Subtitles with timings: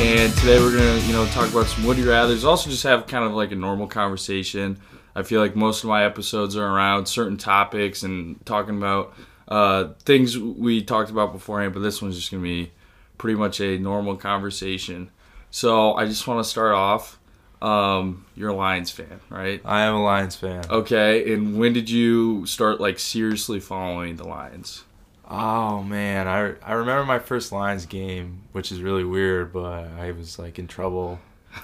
[0.00, 2.44] and today we're gonna, you know, talk about some would you rather's.
[2.44, 4.78] Also, just have kind of like a normal conversation.
[5.14, 9.14] I feel like most of my episodes are around certain topics and talking about
[9.48, 12.72] uh, things we talked about beforehand, but this one's just gonna be
[13.18, 15.10] pretty much a normal conversation.
[15.50, 17.18] So I just want to start off.
[17.62, 19.60] Um, you're a Lions fan, right?
[19.64, 20.64] I am a Lions fan.
[20.68, 24.84] Okay, and when did you start like seriously following the Lions?
[25.28, 30.12] Oh man, I I remember my first Lions game, which is really weird, but I
[30.12, 31.18] was like in trouble,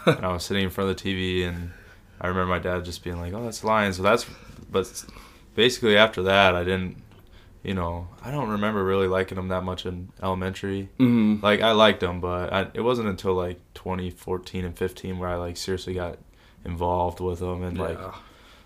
[0.06, 1.70] and I was sitting in front of the TV, and
[2.20, 4.24] I remember my dad just being like, "Oh, that's Lions." So that's,
[4.70, 5.04] but
[5.54, 6.96] basically after that, I didn't,
[7.62, 10.88] you know, I don't remember really liking them that much in elementary.
[10.98, 11.44] Mm-hmm.
[11.44, 15.36] Like I liked them, but I, it wasn't until like 2014 and 15 where I
[15.36, 16.18] like seriously got
[16.64, 18.14] involved with them and like Yeah.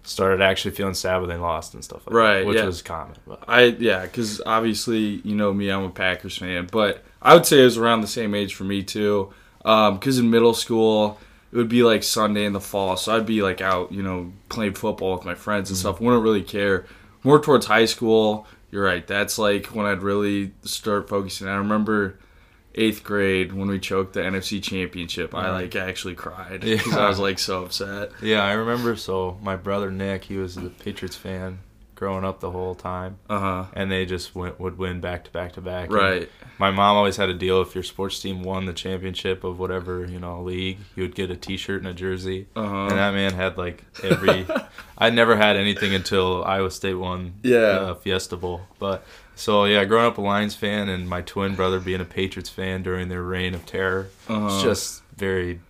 [0.05, 2.65] Started actually feeling sad when they lost and stuff like Right, that, which yeah.
[2.65, 3.17] was common.
[3.27, 7.47] But I yeah, because obviously you know me, I'm a Packers fan, but I would
[7.47, 9.33] say it was around the same age for me too.
[9.65, 11.19] Um, because in middle school,
[11.51, 14.33] it would be like Sunday in the fall, so I'd be like out, you know,
[14.49, 15.89] playing football with my friends and mm-hmm.
[15.89, 16.01] stuff.
[16.01, 16.87] Wouldn't really care.
[17.23, 19.07] More towards high school, you're right.
[19.07, 21.49] That's like when I'd really start focusing.
[21.49, 22.19] I remember
[22.75, 25.34] eighth grade when we choked the NFC Championship.
[25.34, 28.11] I like actually cried because I was like so upset.
[28.22, 28.97] Yeah, I remember.
[28.97, 31.61] So my brother Nick, he was a Patriots fan
[31.95, 33.64] growing up the whole time, Uh huh.
[33.72, 35.84] and they just went, would win back to back to back.
[35.86, 36.28] And Right.
[36.58, 40.05] My mom always had a deal if your sports team won the championship of whatever
[40.05, 42.47] you know league, you would get a T-shirt and a jersey.
[42.56, 42.77] Uh huh.
[42.86, 44.45] And that man had like every.
[44.98, 47.58] I never had anything until Iowa State won Yeah.
[47.58, 48.62] uh, Fiesta Bowl.
[48.80, 49.05] But
[49.37, 52.83] so yeah, growing up a Lions fan and my twin brother being a Patriots fan
[52.83, 54.47] during their reign of terror, Uh-huh.
[54.47, 55.61] it's just very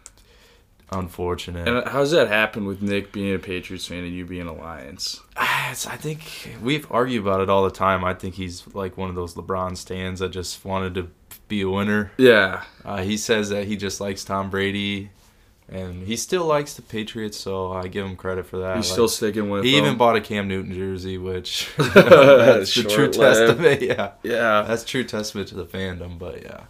[0.93, 1.67] unfortunate.
[1.67, 4.53] And how does that happen with Nick being a Patriots fan and you being a
[4.53, 5.21] Lions?
[5.37, 8.05] Ah, I think we've argued about it all the time.
[8.05, 11.09] I think he's like one of those LeBron stands that just wanted to
[11.49, 12.13] be a winner.
[12.17, 15.11] Yeah, Uh, he says that he just likes Tom Brady,
[15.69, 18.77] and he still likes the Patriots, so I give him credit for that.
[18.77, 19.65] he's Like, still sticking with.
[19.65, 19.85] he them.
[19.87, 23.81] even bought a Cam Newton jersey, which that's the true testament.
[23.83, 26.19] Yeah, Yeah, that's true testament to the fandom.
[26.19, 26.65] But yeah,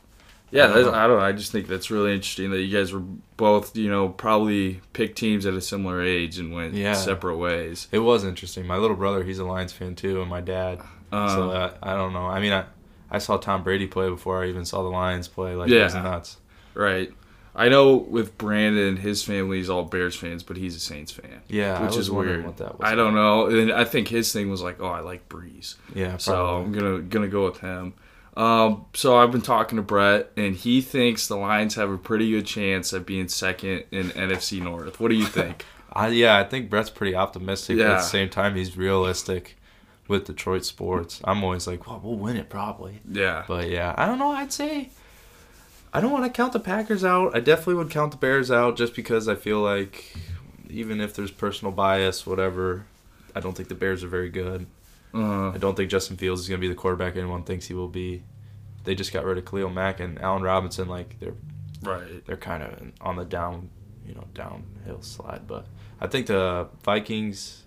[0.51, 0.67] yeah.
[0.71, 0.95] I don't.
[0.95, 1.25] I don't know.
[1.25, 3.03] I just think that's really interesting that you guys were
[3.37, 6.93] both, you know, probably picked teams at a similar age and went Yeah.
[6.95, 7.89] separate ways.
[7.91, 8.67] it was interesting.
[8.67, 10.81] My little brother, he's a Lions fan too, and my dad.
[11.11, 12.27] Um, so uh, I don't know.
[12.27, 12.65] I mean, I
[13.11, 15.55] I saw Tom Brady play before I even saw the Lions play.
[15.57, 16.03] Like it was Yeah.
[16.03, 16.37] nuts.
[16.75, 17.13] right.
[17.57, 21.43] I know with Brandon, his family family's all Bears fans, but he's a Saints fan.
[21.49, 22.45] Yeah, I which is weird.
[22.45, 23.47] What that was I don't know.
[23.47, 25.77] And I think his thing was like, oh, I like Brees.
[25.95, 26.65] Yeah, So probably.
[26.65, 27.95] I'm gonna gonna go with him.
[28.37, 32.31] Um, so I've been talking to Brett, and he thinks the Lions have a pretty
[32.33, 34.99] good chance at being second in NFC North.
[34.99, 35.65] What do you think?
[35.93, 37.77] I, yeah, I think Brett's pretty optimistic.
[37.77, 37.93] But Yeah.
[37.93, 39.57] at the same time, he's realistic
[40.09, 41.21] with Detroit sports.
[41.23, 43.01] I'm always like, well, we'll win it probably.
[43.09, 44.33] yeah, But yeah, I don't know.
[44.33, 44.91] I'd say
[45.95, 47.35] I don't want to count the Packers out.
[47.37, 50.17] I definitely would count the Bears out just because I feel like
[50.69, 52.85] even if there's personal bias, whatever,
[53.35, 54.67] I don't think the Bears are very good.
[55.15, 57.75] uh, I don't think Justin Fields is going to be the quarterback anyone thinks he
[57.75, 58.25] will be.
[58.83, 60.89] They just got rid of Khalil Mack and Allen Robinson.
[60.89, 61.35] Like they're
[61.83, 62.27] right.
[62.27, 63.71] they're kind of on the down,
[64.07, 65.43] you know, downhill slide.
[65.47, 65.67] But
[66.01, 67.63] I think the Vikings.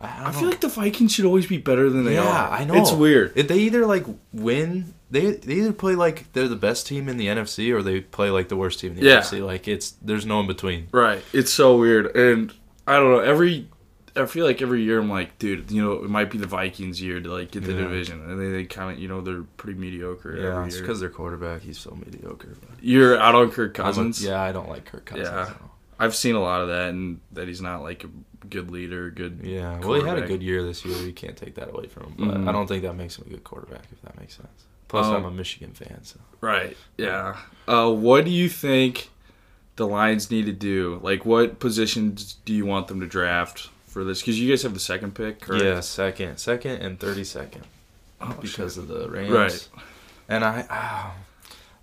[0.00, 2.50] I, I feel like the Vikings should always be better than they Yeah, are.
[2.50, 2.74] I know.
[2.74, 3.32] It's weird.
[3.36, 7.16] If they either like win, they they either play like they're the best team in
[7.16, 9.20] the NFC or they play like the worst team in the Yeah.
[9.20, 9.44] NFC.
[9.44, 10.88] Like it's there's no in between.
[10.92, 11.22] Right.
[11.32, 12.52] It's so weird, and
[12.86, 13.18] I don't know.
[13.20, 13.68] Every
[14.16, 17.00] I feel like every year I'm like, dude, you know, it might be the Vikings'
[17.00, 17.78] year to like get the Yeah.
[17.82, 20.36] division, and they, they kind of, you know, they're pretty mediocre.
[20.36, 22.56] Yeah, it's because their quarterback he's so mediocre.
[22.80, 24.22] you're out on Kirk I'm a- Cousins.
[24.24, 25.28] yeah, I don't like Kirk Cousins.
[25.28, 25.46] Yeah.
[25.46, 25.54] so.
[26.00, 29.40] I've seen a lot of that, and that he's not like a good leader, good.
[29.44, 30.96] Yeah, well, he had a good year this year.
[31.06, 32.14] You can't take that away from him.
[32.18, 32.48] But Mhm.
[32.48, 34.64] I don't think that makes him a good quarterback, if that makes sense.
[34.90, 36.76] Plus, Um, I'm a Michigan fan, so Right.
[36.98, 37.36] Yeah.
[37.68, 39.08] Uh, what do you think
[39.76, 40.98] the Lions need to do?
[41.00, 44.20] Like, what positions do you want them to draft for this?
[44.20, 45.62] Because you guys have the second pick, correct?
[45.64, 47.62] yeah, second, second, and thirty second
[48.20, 49.30] Oh, because of the Rams.
[49.30, 49.68] Right.
[50.28, 51.14] And I, ah,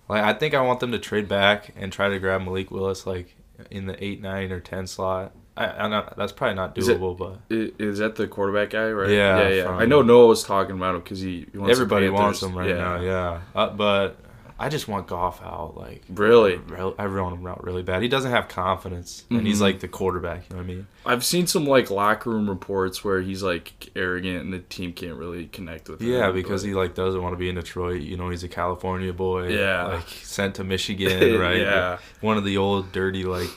[0.08, 3.06] like, I think I want them to trade back and try to grab Malik Willis,
[3.06, 3.34] like
[3.70, 5.32] in the eight, nine, or ten slot.
[5.58, 8.90] I, I not, that's probably not Is it- doable, but Is that the quarterback guy,
[8.90, 9.10] right?
[9.10, 9.64] Yeah, yeah, yeah.
[9.64, 12.56] from- I know Noah was talking about him because he, he wants everybody wants him
[12.56, 13.00] right now.
[13.00, 14.16] Yeah, uh, but
[14.60, 15.76] I just want Goff out.
[15.76, 16.56] Like, Really?
[16.56, 18.02] real- I want him out really bad.
[18.02, 19.62] He doesn't have confidence, and he's Mhm.
[19.62, 20.48] like the quarterback.
[20.50, 20.86] You know what I mean?
[21.06, 25.16] I've seen some like locker room reports where he's like arrogant and the team can't
[25.16, 26.08] really connect with him.
[26.10, 28.00] Yeah, because but- he like doesn't want to be in Detroit.
[28.02, 29.48] You know, he's a California boy.
[29.48, 29.84] Yeah.
[29.86, 31.58] like sent to Michigan, right?
[31.60, 31.98] yeah.
[32.20, 33.48] one of the old dirty like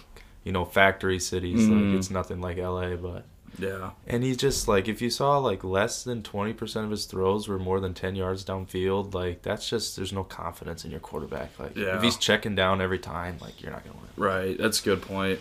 [0.44, 1.62] you know factory cities.
[1.68, 1.90] Mhm.
[1.92, 2.96] Like it's nothing like L.A.
[2.98, 3.26] But
[3.60, 3.92] Yeah.
[4.08, 7.60] And he's just like, if you saw like less than 20% of his throws were
[7.60, 11.52] more than 10 yards downfield, like that's just, there's no confidence in your quarterback.
[11.60, 11.98] Like, Yeah.
[11.98, 14.10] if he's checking down every time, like, you're not going to win.
[14.30, 14.58] Right.
[14.58, 15.40] That's a good point.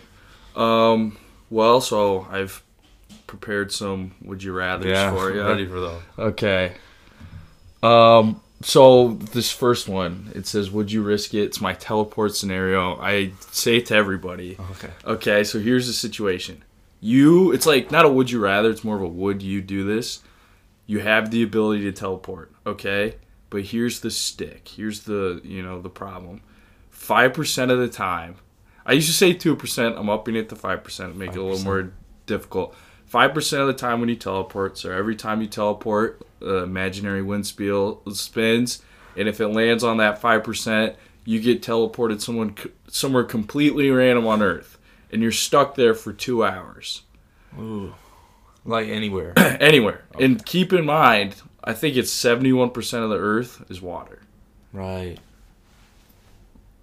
[0.57, 1.17] Um,
[1.51, 2.63] well, so I've
[3.27, 5.43] prepared some would you rather's for you.
[5.47, 6.03] ready for those.
[6.19, 6.73] Okay.
[7.83, 8.41] Um.
[8.63, 13.01] So this first one, it says, "Would you risk it?" It's my teleport scenario.
[13.01, 14.57] I say it to everybody.
[14.59, 14.91] Oh, okay.
[15.05, 16.63] Okay, so here's the situation.
[17.01, 18.71] You, it's like not a would you rather.
[18.71, 20.21] It's more of a would you do this.
[20.87, 22.53] You have the ability to teleport.
[22.67, 23.15] Okay,
[23.49, 24.69] but here's the stick.
[24.69, 26.43] Here's the you know the problem.
[26.91, 28.37] Five percent of the time,
[28.85, 29.97] I used to say two percent.
[29.97, 31.17] I'm upping it to five percent.
[31.17, 31.93] Make it a little more
[32.27, 32.77] difficult.
[33.11, 37.23] Five percent of the time when you teleport, so every time you teleport, uh, imaginary
[37.23, 38.83] wind spiel spins,
[39.17, 42.55] and if it lands on that five percent, you get teleported someone
[42.87, 44.79] somewhere completely random on Earth,
[45.11, 47.03] and you're stuck there for two hours,
[47.59, 47.95] Ooh.
[48.65, 49.33] Like anywhere.
[49.37, 50.05] anywhere.
[50.21, 51.35] And keep in mind,
[51.65, 54.23] I think it's seventy-one percent of the Earth is water.
[54.73, 55.19] right.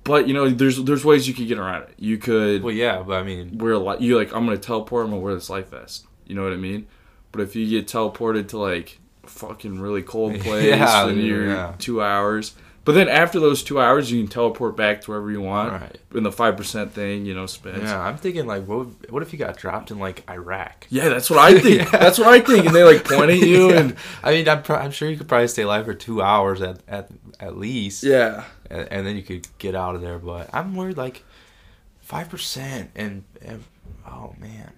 [0.03, 1.93] But you know, there's there's ways you could get around it.
[1.97, 5.05] You could Well, yeah, but I mean, wear a li- you like I'm gonna teleport.
[5.05, 6.06] I'm gonna wear this life vest.
[6.27, 6.87] You know what I mean?
[7.31, 11.73] But if you get teleported to like fucking really cold place, Yeah, and you're yeah.
[11.79, 12.53] two hours.
[12.85, 15.73] But then after those two hours, you can teleport back to wherever you want.
[15.73, 15.97] right.
[16.15, 17.83] And the five percent thing, you know, spins.
[17.83, 18.87] Yeah, I'm thinking like, what?
[19.03, 20.87] If, what if you got dropped in like Iraq?
[20.89, 21.79] Yeah, that's what I think.
[21.81, 21.89] Yeah.
[21.99, 22.65] That's what I think.
[22.65, 23.79] And they like point at you Yeah.
[23.79, 26.61] and I mean, I'm, pro- I'm sure you could probably stay alive for two hours
[26.61, 27.09] at at,
[27.41, 28.03] at least.
[28.03, 30.17] yeah, and, and then you could get out of there.
[30.17, 31.25] But I'm worried like
[31.99, 33.65] five percent, and, and
[34.09, 34.71] oh man,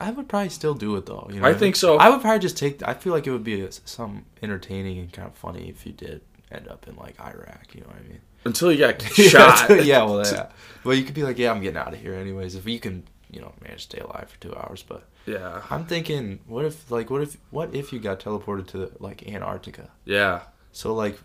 [0.00, 1.28] I would probably still do it though.
[1.32, 1.96] You know, I think so.
[1.98, 2.82] I would probably just take.
[2.86, 5.92] I feel like it would be a, some entertaining and kind of funny if you
[5.92, 6.20] did
[6.50, 7.74] end up in like Iraq.
[7.74, 8.20] You know what I mean?
[8.46, 9.70] until you got shot.
[9.84, 10.48] yeah, well, yeah.
[10.84, 12.54] Well, you could be like, yeah, I'm getting out of here anyways.
[12.56, 14.82] If you can, you know, manage to stay alive for two hours.
[14.82, 18.92] But yeah, I'm thinking, what if, like, what if, what if you got teleported to
[18.98, 19.90] like Antarctica?
[20.04, 20.42] yeah.
[20.72, 21.18] So like,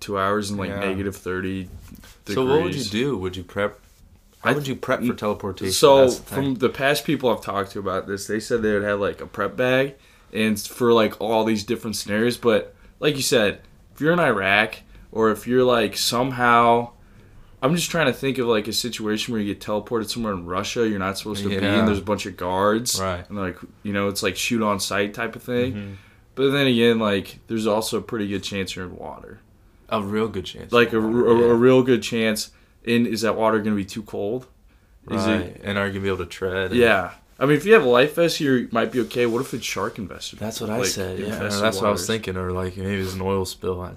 [0.00, 0.78] Two hours and like Yeah.
[0.78, 1.68] negative thirty.
[2.24, 2.34] Degrees.
[2.36, 3.16] so what would you do?
[3.18, 3.80] Would you prep?
[4.42, 5.72] How would you prep for teleportation?
[5.72, 8.84] So the from the past people I've talked to about this, they said they would
[8.84, 9.94] have like a prep bag,
[10.32, 12.36] and for like all these different scenarios.
[12.36, 13.60] But like you said,
[13.94, 14.76] if you're in Iraq
[15.10, 16.90] or if you're like somehow,
[17.62, 20.46] I'm just trying to think of like a situation where you get teleported somewhere in
[20.46, 23.28] Russia you're not supposed to be, and there's a bunch of guards, Right.
[23.28, 25.72] And like you know, it's like shoot on sight type of thing.
[25.74, 25.94] Mhm.
[26.36, 29.40] But then again, like there's also a pretty good chance you're in water,
[29.88, 30.72] a real good chance.
[30.72, 31.02] like a, a,
[31.34, 31.54] a Yeah.
[31.58, 32.52] real good chance.
[32.84, 34.46] In is that water going to be too cold?
[35.10, 35.40] Is right.
[35.40, 36.72] it and are you gonna be able to tread?
[36.72, 37.12] Yeah.
[37.40, 39.24] I mean, if you have a life vest, you might be okay.
[39.24, 40.38] What if it's shark invested?
[40.38, 41.18] That's what I said.
[41.18, 42.36] Yeah, infested that's what I was thinking.
[42.36, 43.80] Or like maybe it's an oil spill.
[43.80, 43.92] I,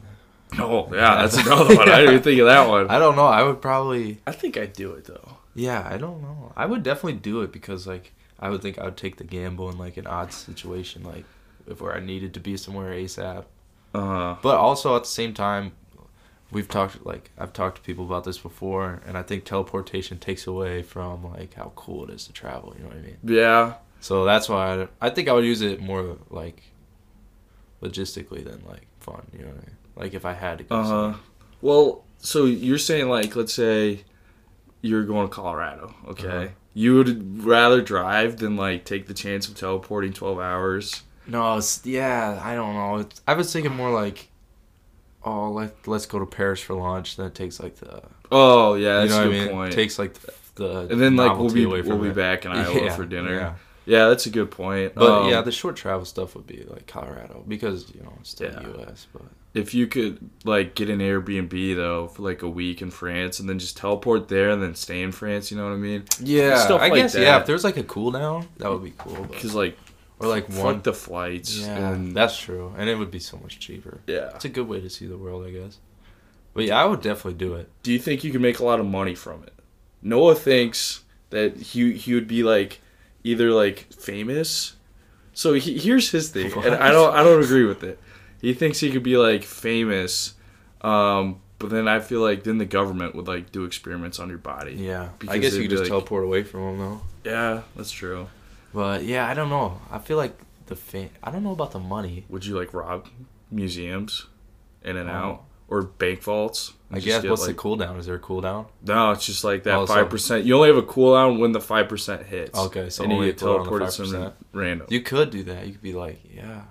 [0.60, 1.90] Oh, yeah, that's another one.
[1.90, 2.88] I didn't even think of that one.
[2.90, 3.26] I don't know.
[3.26, 4.20] I would probably.
[4.28, 5.38] I think I'd do it though.
[5.56, 6.52] Yeah, I don't know.
[6.56, 9.70] I would definitely do it because like I would think I would take the gamble
[9.70, 11.26] in like an odd situation, like
[11.68, 13.46] if where I needed to be somewhere ASAP.
[13.94, 15.74] Uh, But also at the same time,
[16.52, 20.48] we've talked like I've talked to people about this before, and I think teleportation takes
[20.48, 22.74] away from like how cool it is to travel.
[22.78, 23.18] You know what I mean?
[23.24, 23.74] yeah.
[24.00, 26.64] So that's why I, I think I would use it more like
[27.82, 29.26] logistically than like fun.
[29.32, 29.78] You know what I mean?
[29.96, 30.76] Like if I had to go.
[30.76, 31.14] Uh huh.
[31.62, 34.04] Well, so you're saying like, let's say
[34.82, 35.94] you're going to Colorado.
[36.08, 36.28] Okay.
[36.28, 36.48] Uh-huh.
[36.74, 41.04] You would rather drive than like take the chance of teleporting 12 hours.
[41.28, 42.98] No, it's, yeah, I don't know.
[42.98, 44.30] It's, I was thinking more like,
[45.24, 47.16] oh, let let's go to Paris for lunch.
[47.18, 48.02] That takes like the
[48.32, 49.50] Oh yeah, you that's know a good I mean.
[49.50, 49.74] point.
[49.74, 52.16] Takes like the, the and then like we'll be we'll be it.
[52.16, 53.34] back in Iowa Yeah, for dinner.
[53.36, 53.54] Yeah.
[53.86, 54.08] Yeah.
[54.10, 54.94] that's a good point.
[54.96, 58.30] But Um, yeah, the short travel stuff would be like Colorado because you know it's
[58.32, 58.62] still Yeah.
[58.62, 59.08] U.S.
[59.12, 59.24] But
[59.54, 63.50] if you could like get an Airbnb though for like a week in France and
[63.50, 66.04] then just teleport there and then stay in France, you know what I mean?
[66.22, 67.40] yeah, Stuff I like guess yeah.
[67.40, 69.24] If there's like a cool down, that would be cool.
[69.26, 69.78] Because like
[70.22, 70.82] or like fuck one.
[70.82, 71.58] the flights.
[71.60, 74.02] yeah, and that's true, and it would be so much cheaper.
[74.08, 74.32] yeah.
[74.36, 75.78] It's a good way to see the world, I guess.
[76.54, 77.70] But yeah, I would definitely do it.
[77.84, 79.54] Do you think you can make a lot of money from it?
[80.02, 82.82] Noah thinks that he he would be like
[83.24, 84.76] either like famous.
[85.34, 88.00] So he, here's his thing, and I don't I don't agree with it.
[88.42, 90.34] He thinks he could be like famous,
[90.82, 94.40] um, but then I feel like then the government would like do experiments on your
[94.40, 94.74] body.
[94.74, 97.02] Yeah, I guess you could just like- teleport away from them though.
[97.24, 98.28] Yeah, that's true.
[98.74, 99.80] But yeah, I don't know.
[99.92, 100.38] I feel like
[100.68, 101.10] the fame.
[101.24, 102.26] I don't know about the money.
[102.30, 103.08] Would you like rob
[103.50, 104.28] museums,
[104.84, 105.14] in and Oh.
[105.14, 106.74] out, or bank vaults?
[106.90, 107.98] I guess what's like- the cooldown?
[108.00, 108.68] Is there a cooldown?
[108.86, 110.46] No, it's just like that Oh, so- five percent.
[110.46, 112.58] You only have a cooldown when the five percent hits.
[112.58, 114.88] Okay, so and you only get cooldown on teleported some random.
[114.90, 115.66] You could do that.
[115.68, 116.62] You could be like, yeah.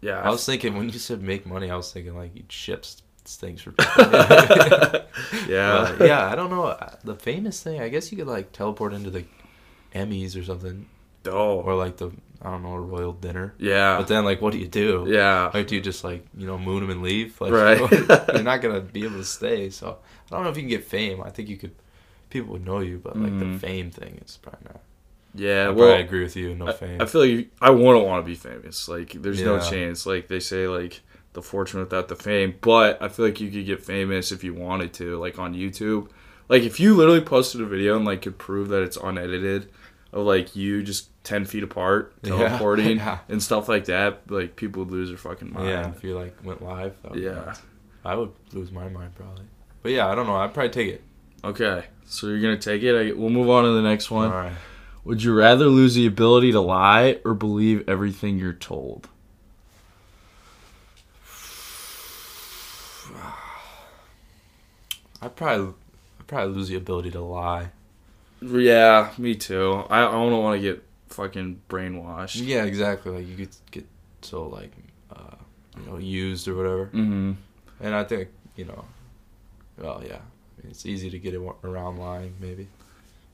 [0.00, 2.80] yeah, I was thinking when you said make money, I was thinking like you'd ship
[2.84, 4.04] s- things for people.
[5.48, 6.26] yeah, But, yeah.
[6.30, 6.76] I don't know.
[7.04, 9.24] The famous thing, I guess you could like teleport into the
[9.94, 10.86] Emmys or something.
[11.26, 12.10] Oh, or like the
[12.40, 13.54] I don't know a royal dinner.
[13.58, 15.06] yeah, But then like, what do you do?
[15.08, 15.50] yeah.
[15.52, 17.40] Like, do you just like you know moon them and leave?
[17.40, 17.78] Like, Right.
[18.34, 19.70] you're not gonna be able to stay.
[19.70, 19.98] So
[20.30, 21.22] I don't know if you can get fame.
[21.22, 21.74] I think you could.
[22.30, 23.54] People would know you, but like Mhm.
[23.54, 24.80] the fame thing is probably not.
[25.34, 26.54] Yeah, I well, probably agree with you.
[26.54, 27.00] No I, fame.
[27.00, 28.88] I feel like you- I wouldn't want to be famous.
[28.88, 30.04] Like, there's no chance.
[30.06, 31.00] Like they say, like
[31.32, 32.54] the fortune without the fame.
[32.60, 36.08] But I feel like you could get famous if you wanted to, like on YouTube.
[36.48, 39.70] Like if you literally posted a video and like could prove that it's unedited,
[40.12, 43.18] of like you just ten feet apart teleporting Yeah.
[43.28, 45.68] and stuff like that, like people would lose their fucking mind.
[45.68, 46.94] yeah, if you like went live.
[47.02, 47.32] that would Yeah.
[47.34, 47.62] nuts.
[48.04, 49.44] I would lose my mind probably.
[49.82, 50.36] But yeah, I don't know.
[50.36, 51.02] I'd probably take it.
[51.44, 52.94] Okay, so you're gonna take it.
[52.94, 54.30] I, we'll move on to the next one.
[54.32, 54.52] All right.
[55.04, 59.08] Would you rather lose the ability to lie or believe everything you're told?
[65.22, 65.74] I'd probably,
[66.20, 67.70] I'd probably lose the ability to lie.
[68.40, 69.84] Yeah, me too.
[69.90, 72.40] I, I don't want to get fucking brainwashed.
[72.44, 73.12] Yeah, exactly.
[73.12, 73.86] Like you could get
[74.22, 74.72] so like,
[75.14, 75.34] uh,
[75.78, 76.86] you know, used or whatever.
[76.86, 77.32] Mm-hmm.
[77.80, 78.84] And I think you know,
[79.78, 80.18] well, yeah,
[80.68, 82.34] it's easy to get around lying.
[82.40, 82.68] Maybe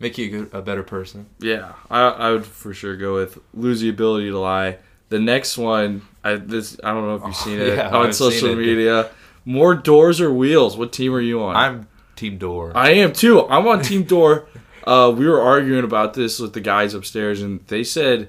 [0.01, 1.27] make you a, good, a better person.
[1.39, 4.79] Yeah, I, I would for sure go with lose the ability to lie.
[5.11, 8.07] The next one, I this I don't know if you've Oh, seen it yeah, on
[8.07, 8.57] I've social it.
[8.57, 9.11] media.
[9.45, 10.75] More doors or wheels?
[10.79, 11.55] What team are you on?
[11.55, 12.73] I'm Team Door.
[12.75, 13.47] I am too.
[13.47, 14.47] I'm on Team Door.
[14.87, 18.29] Uh, we were arguing about this with the guys upstairs, and they said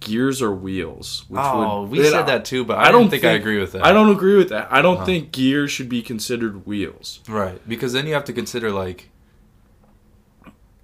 [0.00, 1.24] gears or wheels.
[1.28, 3.30] Which oh, would, we said I- that too, but I I, don't don't think, I
[3.32, 3.84] agree with that.
[3.84, 4.68] I don't agree with that.
[4.72, 5.06] I don't Uh-huh.
[5.06, 7.20] think gears should be considered wheels.
[7.28, 9.10] Right, because then you have to consider like,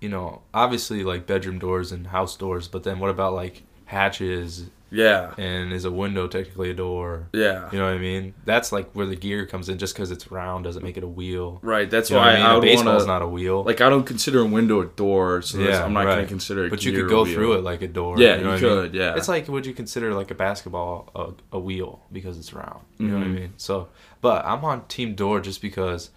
[0.01, 4.67] you know, obviously like bedroom doors and house doors, but then what about like hatches
[4.93, 7.29] Yeah, and is a window technically a door?
[7.33, 8.35] yeah, You know what I mean?
[8.45, 9.79] That's like where the gear comes in.
[9.79, 11.61] Just because it's round doesn't make it a wheel.
[11.63, 11.89] right.
[11.91, 12.43] That's You know why I mean?
[12.47, 13.63] I a would baseball's want to not a wheel.
[13.65, 13.81] like.
[13.81, 16.67] I don't consider a window a door, so Yeah, I'm not gonna consider.
[16.67, 18.19] A but you could go through it like a door.
[18.21, 18.71] Yeah, you, you know what I mean?
[18.91, 19.17] could, yeah.
[19.17, 22.81] It's like would you consider like a basketball a, a wheel because it's round?
[22.99, 23.35] You know what I Mhm.
[23.35, 23.53] mean?
[23.57, 23.89] So,
[24.21, 26.11] but I'm on team door just because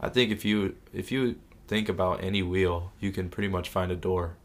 [0.00, 1.36] I think if you if you
[1.68, 4.36] think about any wheel, you can pretty much find a door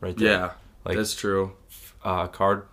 [0.00, 0.28] right there.
[0.32, 0.50] Yeah,
[0.84, 1.52] like that's true.
[2.04, 2.64] uh, car, uh,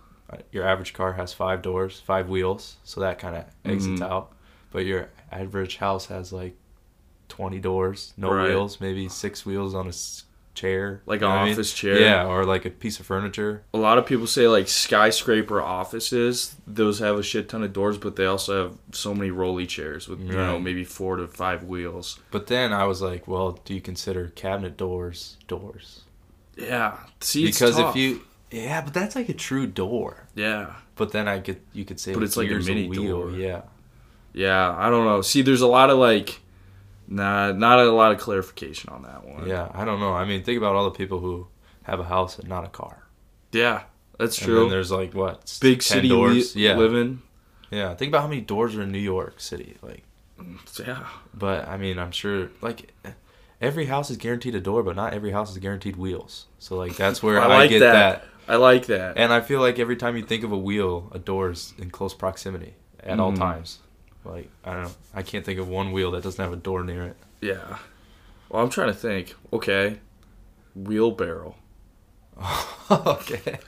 [0.52, 4.10] your average car has five doors, five wheels, so that kind of exits Mhm.
[4.10, 4.32] out.
[4.72, 6.56] But your average house has like
[7.28, 8.48] twenty doors, no Right.
[8.48, 9.92] wheels, maybe six wheels on a
[10.52, 11.52] chair, Like an what I mean?
[11.54, 11.98] office chair.
[12.00, 13.62] Yeah, or like a piece of furniture.
[13.72, 17.98] A lot of people say like skyscraper offices; those have a shit ton of doors,
[17.98, 21.64] but they also have so many rolly chairs with you know maybe four to five
[21.64, 22.18] wheels.
[22.30, 26.02] But then I was like, well, do you consider cabinet doors doors?
[26.56, 27.96] Yeah, see, because tough.
[27.96, 30.26] if you, yeah, but that's like a true door.
[30.34, 33.02] yeah, But then I get, you could say, But it's like a mini wheel.
[33.28, 33.30] door.
[33.32, 33.62] Yeah,
[34.32, 35.22] yeah, I don't know.
[35.22, 36.40] See, there's a lot of like,
[37.08, 39.46] nah, not a lot of clarification on that one.
[39.48, 39.68] yeah.
[39.74, 40.12] I don't know.
[40.12, 41.46] I mean, think about all the people who
[41.84, 43.04] have a house and not a car.
[43.52, 43.82] yeah,
[44.18, 44.60] that's And true.
[44.60, 46.54] then there's like what Big 10 city doors.
[46.56, 47.22] li- yeah, living.
[47.70, 47.94] yeah.
[47.94, 49.76] Think about how many doors are in New York City.
[49.82, 50.02] Like,
[50.78, 52.92] Yeah, but I mean, I'm sure like
[53.60, 56.46] every house is guaranteed a door, but not every house is guaranteed wheels.
[56.58, 57.92] So like that's where I I, like get that.
[58.22, 58.24] that.
[58.50, 59.16] I like that.
[59.16, 62.14] And I feel like every time you think of a wheel, a door's in close
[62.14, 63.38] proximity at all Mhm.
[63.38, 63.78] times.
[64.24, 66.82] Like I don't know, I can't think of one wheel that doesn't have a door
[66.84, 67.16] near it.
[67.40, 67.78] yeah.
[68.48, 69.34] Well, I'm trying to think.
[69.52, 70.00] Okay,
[70.74, 71.54] wheelbarrow.
[72.90, 73.58] okay.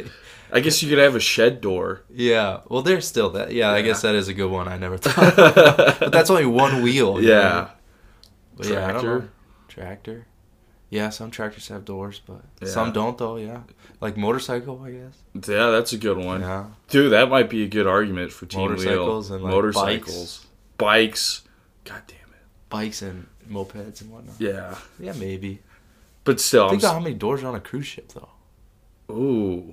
[0.52, 2.02] I guess you could have a shed door.
[2.12, 2.60] Yeah.
[2.68, 3.52] Well, there's still that.
[3.52, 4.68] Yeah, I guess that is a good one.
[4.68, 5.36] I never thought.
[6.00, 7.20] but that's only one wheel.
[7.20, 7.32] you know?
[7.34, 7.68] Yeah.
[8.56, 9.18] But yeah, I don't Tractor.
[9.20, 9.28] know.
[9.68, 10.26] Tractor.
[10.92, 12.68] Yeah, some tractors have doors, but Yeah.
[12.68, 13.36] some don't though.
[13.36, 13.62] Yeah.
[14.02, 15.48] Like motorcycle, I guess.
[15.48, 16.42] Yeah, that's a good one.
[16.42, 16.66] Yeah.
[16.90, 19.34] Dude, that might be a good argument for team Motorcycles wheel.
[19.36, 20.46] and, like, motorcycles,
[20.76, 21.42] bikes.
[21.84, 22.44] God damn it.
[22.68, 24.34] Bikes and mopeds and whatnot.
[24.38, 25.60] Yeah, Yeah, maybe.
[26.24, 28.28] but still, I'm Think about s- how many doors are on a cruise ship though.
[29.14, 29.72] ooh.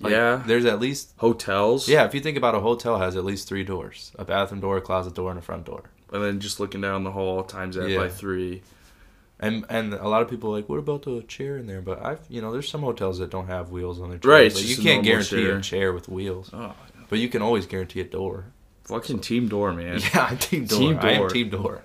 [0.00, 1.88] Like, yeah, There's at least hotels.
[1.88, 4.12] Yeah, if you think about a hotel has at least three doors.
[4.18, 5.90] A bathroom door, a closet door, and a front door.
[6.12, 7.96] and then just looking down the hall times that Yeah.
[7.98, 8.62] by three.
[9.42, 11.82] And and a lot of people are like, what about the chair in there?
[11.82, 14.30] But I've you know, there's some hotels that don't have wheels on their chairs.
[14.32, 15.56] Right, it's Like, just you a can't normal guarantee chair.
[15.56, 16.50] a chair with wheels.
[16.54, 16.74] Oh,
[17.10, 18.46] But you can always guarantee a door.
[18.84, 19.98] fucking team door, man.
[20.14, 20.78] Yeah, I'm team door.
[20.78, 21.28] Team I am door.
[21.30, 21.82] team door.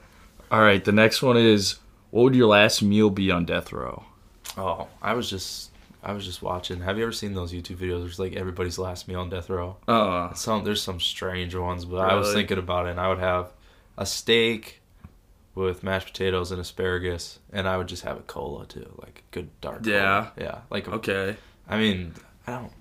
[0.52, 1.78] All right, the next one is
[2.12, 4.06] what would your last meal be on death row?
[4.58, 5.72] Oh, I was just
[6.04, 6.82] I was just watching.
[6.82, 8.02] Have you ever seen those YouTube videos?
[8.02, 9.78] There's like everybody's last meal on death row.
[9.88, 12.42] Uh, Some there's some strange ones, but I was Really?
[12.42, 12.92] thinking about it.
[12.92, 13.52] and I would have
[13.98, 14.82] a steak
[15.66, 19.50] with mashed potatoes and asparagus, and I would just have a cola too, like good
[19.62, 19.84] dark.
[19.84, 19.96] cola.
[19.96, 20.28] Yeah.
[20.38, 20.60] yeah.
[20.70, 21.36] Like a, okay.
[21.68, 22.14] I mean,
[22.46, 22.72] I don't.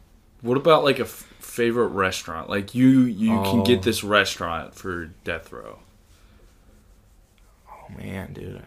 [0.43, 2.49] What about like a f- favorite restaurant?
[2.51, 3.65] Like you, you can Oh.
[3.65, 5.79] get this restaurant for death row.
[7.69, 8.63] Oh man, dude.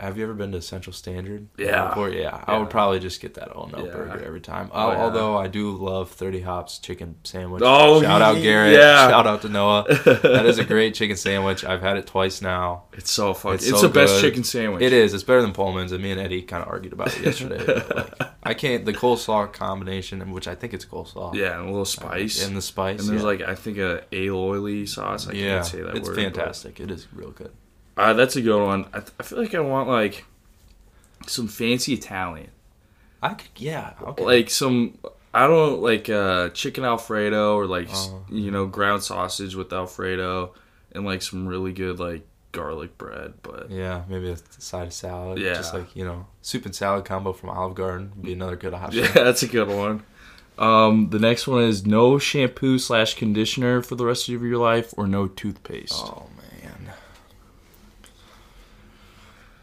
[0.00, 1.48] Have you ever been to Central Standard?
[1.58, 1.88] Yeah.
[1.88, 2.08] Before?
[2.08, 3.92] Yeah, I would probably just get that O and O Yeah.
[3.92, 4.70] burger every time.
[4.72, 4.98] Oh, yeah.
[4.98, 7.62] Although I do love Thirty Hops chicken sandwich.
[7.64, 8.72] Oh, shout out Garrett.
[8.72, 9.08] yeah.
[9.08, 9.84] Shout out to Noah.
[9.88, 11.64] that is a great chicken sandwich.
[11.64, 12.84] I've had it twice now.
[12.94, 13.56] It's so fucking.
[13.56, 14.82] It's, It's the so best chicken sandwich.
[14.82, 15.14] It is.
[15.14, 17.64] It's better than Pullman's, and me and Eddie kind of argued about it yesterday.
[17.94, 18.84] like, I can't.
[18.84, 21.34] The coleslaw combination, which I think it's coleslaw.
[21.34, 22.44] Yeah, and a little spice.
[22.44, 23.00] And the spice.
[23.00, 23.26] And there's yeah.
[23.26, 25.28] like I think a aioli sauce.
[25.28, 26.16] I yeah, can't say that it's word.
[26.16, 26.80] but- fantastic.
[26.80, 27.52] It is real good.
[27.96, 28.86] Uh, that's a good one.
[28.92, 30.24] I, th- I feel like I want like
[31.26, 32.50] some fancy Italian,
[33.22, 33.48] I could.
[33.56, 33.92] Yeah.
[34.02, 34.24] Okay.
[34.24, 34.96] like some
[35.34, 38.24] I don't like uh, chicken Alfredo or like Oh.
[38.30, 40.54] you know ground sausage with Alfredo
[40.92, 43.34] and like some really good like garlic bread.
[43.42, 45.38] But Yeah, maybe a side of salad.
[45.38, 45.54] Yeah.
[45.54, 48.74] Just like, you know, soup and salad combo from Olive Garden would be another good
[48.74, 49.04] option.
[49.04, 50.02] yeah, that's a good one.
[50.58, 54.92] Um, the next one is no shampoo slash conditioner for the rest of your life
[54.96, 55.94] or no toothpaste.
[55.94, 56.92] Oh, man.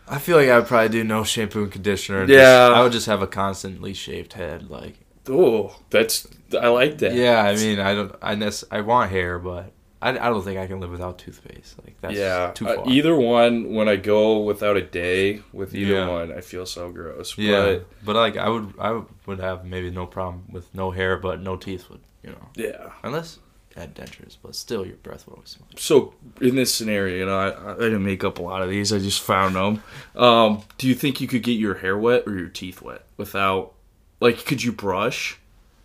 [0.10, 2.20] I feel like I would probably do no shampoo and conditioner.
[2.20, 2.70] and just- Yeah.
[2.74, 4.70] I would just have a constantly shaved head.
[4.70, 5.00] Like,
[5.30, 6.28] Oh, that's
[6.60, 7.14] I like that.
[7.14, 10.58] yeah, I mean, I don't, I, nec- I want hair, but I, I don't think
[10.58, 11.76] I can live without toothpaste.
[11.84, 13.74] Like, that's yeah, too uh, either one.
[13.74, 16.08] When I go without a day with either Yeah.
[16.10, 17.38] one, I feel so gross.
[17.38, 17.64] yeah.
[17.66, 21.42] But But, like, I would, I would have maybe no problem with no hair, but
[21.42, 22.48] no teeth would, you know.
[22.56, 22.92] yeah.
[23.04, 23.40] Unless
[23.78, 25.68] had dentures, but still your breath would always smell.
[25.78, 28.92] So in this scenario, you know, I, I didn't make up a lot of these.
[28.92, 29.84] I just found them.
[30.16, 33.74] Um, do you think you could get your hair wet or your teeth wet without,
[34.20, 35.40] like, could you brush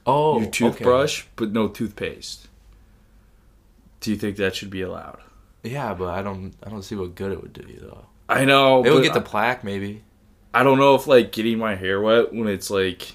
[0.04, 2.49] Oh, your toothbrush but no toothpaste?
[4.00, 5.20] Do you think that should be allowed?
[5.62, 8.06] Yeah, but I don't I don't see what good it would do you though.
[8.28, 8.82] I know.
[8.84, 10.02] It would get the plaque maybe.
[10.52, 13.12] I don't know if like getting my hair wet when it's like,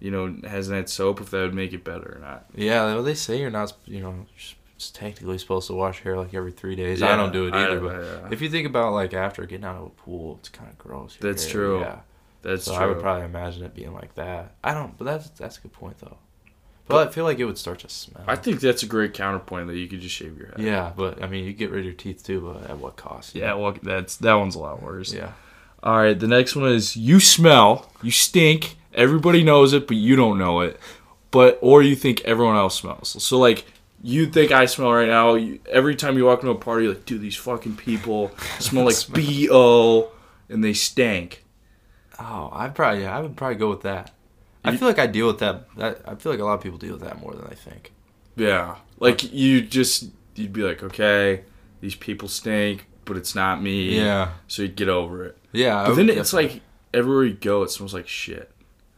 [0.00, 2.46] you know, hasn't had soap, if that would make it better or not.
[2.54, 4.26] Yeah, well, they say you're not you know
[4.80, 7.02] just technically supposed to wash hair like every three days.
[7.02, 8.28] I don't do it either, but yeah.
[8.30, 11.16] if you think about like after getting out of a pool, it's kind of gross.
[11.20, 11.80] That's hair, true.
[11.80, 11.98] Yeah,
[12.42, 12.82] That's so true.
[12.82, 14.54] I would probably imagine it being like that.
[14.64, 16.16] I don't, but that's that's a good point though.
[16.88, 18.24] But I feel like it would start to smell.
[18.26, 20.58] I think that's a great counterpoint that you could just shave your head.
[20.58, 23.34] yeah, but I mean, you get rid of your teeth too, but at what cost?
[23.34, 25.12] Yeah, well, that's that one's a lot worse.
[25.12, 25.32] yeah.
[25.82, 28.76] All right, the next one is you smell, you stink.
[28.94, 30.78] Everybody knows it, but you don't know it.
[31.30, 33.22] But or you think everyone else smells.
[33.22, 33.64] So like
[34.02, 35.34] you think I smell right now.
[35.34, 38.84] You, every time you walk into a party, you're like, dude, these fucking people smell
[38.86, 40.10] like bo,
[40.48, 41.44] and they stank.
[42.18, 44.12] Oh, I probably yeah, I would probably go with that.
[44.62, 46.02] I feel like I deal with that, that.
[46.06, 47.92] I feel like a lot of people deal with that more than I think.
[48.36, 51.44] Yeah, like you just you'd be like, okay,
[51.80, 53.96] these people stink, but it's not me.
[53.96, 55.38] Yeah, So you get over it.
[55.52, 55.84] yeah.
[55.86, 58.49] But then it's definitely- like everywhere you go, it smells like shit.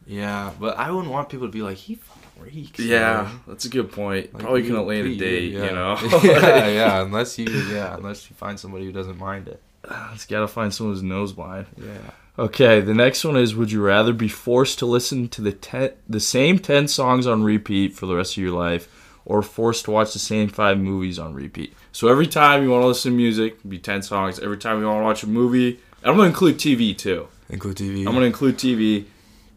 [0.05, 2.79] Yeah, but I wouldn't want people to be like he fucking reeks.
[2.79, 4.33] Yeah, man." that's a good point.
[4.33, 5.65] Like, Probably you- couldn't land a date, yeah.
[5.65, 5.97] you know.
[6.23, 7.01] yeah, yeah.
[7.03, 9.61] Unless you, yeah, unless you find somebody who doesn't mind it.
[9.89, 11.67] Ah, it's gotta find someone who's nose blind.
[11.77, 11.97] Yeah.
[12.39, 15.91] Okay, the next one is: Would you rather be forced to listen to the ten,
[16.09, 18.87] the same ten songs on repeat for the rest of your life,
[19.25, 21.73] or forced to watch the same five movies on repeat?
[21.91, 24.39] So every time you want to listen to music, it'd be ten songs.
[24.39, 27.27] Every time you want to watch a movie, I'm gonna include TV too.
[27.49, 27.99] Include TV.
[28.07, 29.05] I'm gonna include TV.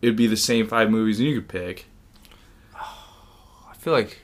[0.06, 1.86] It'd be the same five movies, and you could pick.
[2.74, 4.18] I feel like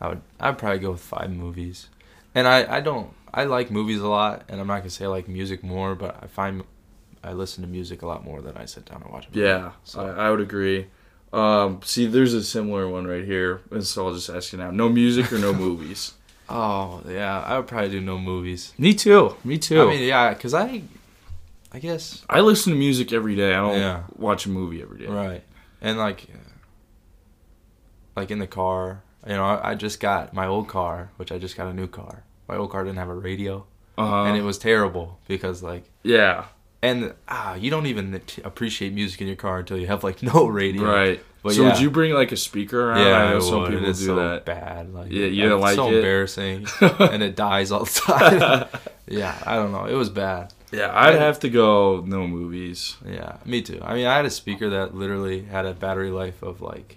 [0.00, 0.22] I would.
[0.40, 1.88] I'd probably go with five movies,
[2.34, 3.12] and I I don't.
[3.34, 6.18] I like movies a lot, and I'm not gonna say I like music more, but
[6.22, 6.64] I find
[7.22, 9.40] I listen to music a lot more than I sit down and watch a movie.
[9.46, 10.86] Yeah, So I, I would agree.
[11.32, 14.70] Um, see, there's a similar one right here, and so I'll just ask you now:
[14.70, 16.14] no music or no movies?
[16.48, 18.72] oh yeah, I would probably do no movies.
[18.78, 19.36] Me too.
[19.44, 19.82] Me too.
[19.82, 20.82] I mean, yeah, because I,
[21.74, 23.54] I guess I listen to music every day.
[23.54, 24.02] I don't Yeah.
[24.16, 25.06] watch a movie every day.
[25.06, 25.42] right,
[25.80, 26.36] and like, uh,
[28.16, 31.38] like in the car, you know, I, I just got my old car, which I
[31.38, 32.24] just got a new car.
[32.48, 33.64] My old car didn't have a radio,
[33.96, 34.24] Uh-huh.
[34.24, 36.44] and it was terrible because like, yeah,
[36.82, 40.22] and ah, you don't even t- appreciate music in your car until you have like
[40.34, 40.84] no radio.
[40.84, 41.22] right.
[41.42, 41.70] But so yeah.
[41.72, 43.04] would you bring like a speaker around?
[43.04, 44.44] Yeah, I know some people It's do so that.
[44.44, 44.94] bad.
[44.94, 45.94] Like, Yeah, you didn't it's like so it?
[45.96, 48.68] embarrassing, and it dies all the time.
[49.08, 49.86] yeah, I don't know.
[49.86, 50.52] It was bad.
[50.72, 52.96] Yeah, I'd have to go no movies.
[53.06, 53.78] Yeah, me too.
[53.82, 56.96] I mean, I had a speaker that literally had a battery life of like,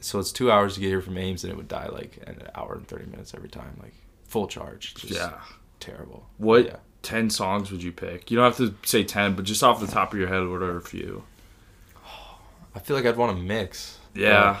[0.00, 2.42] so it's two hours to get here from Ames, and it would die like an
[2.54, 3.94] hour and thirty minutes every time, like
[4.26, 4.94] full charge.
[4.94, 5.34] Just Yeah.
[5.80, 6.26] terrible.
[6.38, 6.76] What Yeah.
[7.02, 8.30] ten songs would you pick?
[8.30, 10.62] You don't have to say ten, but just off the top of your head, what
[10.62, 11.24] are a few?
[12.74, 13.98] I feel like I'd want to mix.
[14.14, 14.60] Yeah,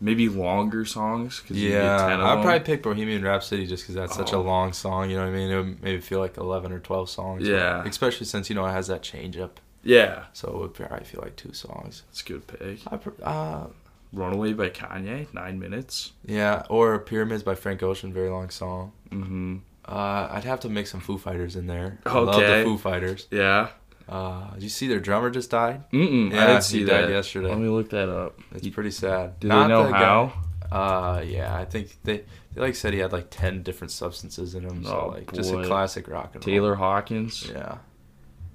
[0.00, 1.40] maybe longer songs.
[1.40, 4.36] 'cause you get Yeah, 10 I'd probably pick Bohemian Rhapsody just because that's such a
[4.36, 4.42] Oh.
[4.42, 5.10] long song.
[5.10, 5.50] You know what I mean?
[5.50, 7.46] It would maybe feel like eleven or twelve songs.
[7.48, 7.82] Yeah.
[7.86, 11.20] especially since you know it has that change up, Yeah, so it would probably feel
[11.22, 12.02] like two songs.
[12.10, 12.80] it's a good pick.
[12.90, 13.66] I, pr- uh,
[14.12, 16.12] Runaway by Kanye, nine minutes.
[16.24, 18.92] yeah, or Pyramids by Frank Ocean, very long song.
[19.10, 19.56] Mm-hmm.
[19.88, 21.98] Uh, I'd have to mix some Foo Fighters in there.
[22.06, 23.28] I love the Foo Fighters.
[23.30, 23.68] Yeah.
[24.08, 25.82] Uh, did you see their drummer just died?
[25.90, 26.32] Mm-mm.
[26.32, 27.48] Yeah, I didn't see he that died yesterday.
[27.48, 28.38] Let me look that up.
[28.54, 29.40] It's pretty sad.
[29.40, 30.32] Do Not they know the guy- how?
[30.70, 34.64] Uh, yeah, I think they they like said he had like ten different substances in
[34.64, 34.84] him.
[34.84, 36.54] So Oh, like just a classic rock and roll.
[36.54, 37.48] Taylor Hawkins.
[37.48, 37.78] Yeah.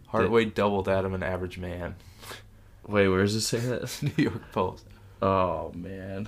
[0.07, 1.95] Heart weight double that of an average man.
[2.87, 3.97] Wait, where does it say that?
[4.17, 4.85] New York Post.
[5.21, 6.27] Oh man.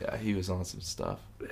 [0.00, 1.18] Yeah, he was on some stuff.
[1.40, 1.48] Yeah.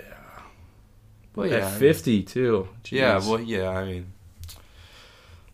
[1.34, 2.68] Well, At yeah, I mean- 50 too.
[2.90, 3.68] Yeah, well, yeah.
[3.70, 4.12] I mean,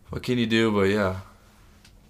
[0.09, 0.71] what can you do?
[0.71, 1.17] But yeah,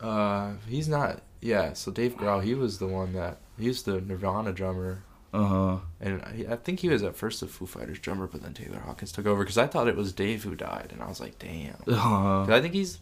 [0.04, 1.22] uh, he's not.
[1.42, 5.78] Yeah, so Dave Grohl, he was the one that he's the Nirvana drummer, Uh-huh.
[6.00, 8.80] and I, I think he was at first the Foo Fighters drummer, but then Taylor
[8.80, 11.40] Hawkins took over because I thought it was Dave who died, and I was like,
[11.40, 11.76] damn.
[11.88, 12.46] Uh-huh.
[12.54, 13.00] I think he's,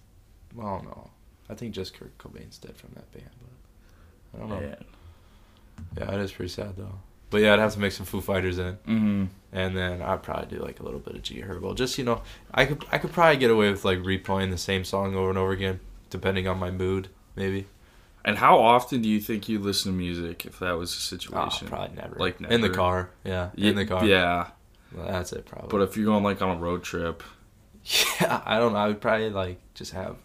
[0.56, 1.10] well, no,
[1.50, 4.60] I think just Kurt Cobain's dead from that band, but I don't know.
[4.68, 4.86] Man.
[5.98, 6.94] Yeah, it is pretty sad though.
[7.30, 8.74] But yeah, I'd have to make some Foo Fighters in.
[8.88, 9.26] Mm-hmm.
[9.54, 11.76] and then I'd probably do like a little bit of G Herbo.
[11.76, 12.22] Just you know,
[12.54, 15.38] I could I could probably get away with like replaying the same song over and
[15.38, 15.80] over again,
[16.12, 17.68] depending on my mood, maybe.
[18.24, 21.18] And how often do you think you listen to music if that was the Oh,
[21.18, 21.68] situation?
[21.68, 22.16] probably never.
[22.20, 22.54] Like never.
[22.54, 23.10] in the car.
[23.24, 24.06] Yeah, Ye- in the car.
[24.06, 24.50] Yeah.
[24.96, 25.70] Well, that's it probably.
[25.70, 27.24] But if you're going like on a road trip,
[28.22, 28.80] yeah, I don't know.
[28.80, 30.18] I would probably like just have.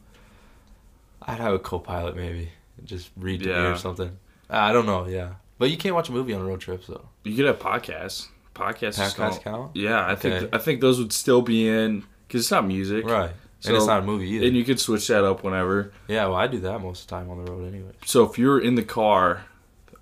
[1.22, 2.50] I'd have a co-pilot maybe,
[2.84, 4.16] just read to me or something.
[4.50, 5.06] Uh, I don't know.
[5.06, 7.58] Yeah, but you can't watch a movie on a road trip, so you could have
[7.58, 8.28] podcasts.
[8.54, 8.98] Podcasts.
[9.14, 9.74] podcasts count.
[9.74, 10.48] Yeah, I think Okay.
[10.52, 13.32] I think those would still be in because it's not music, Right,
[13.66, 14.46] So- and it's not a movie either.
[14.46, 15.92] and you could switch that up whenever.
[16.08, 17.92] yeah, well, I do that most of the time on the road anyway.
[18.04, 19.44] So if you're in the car,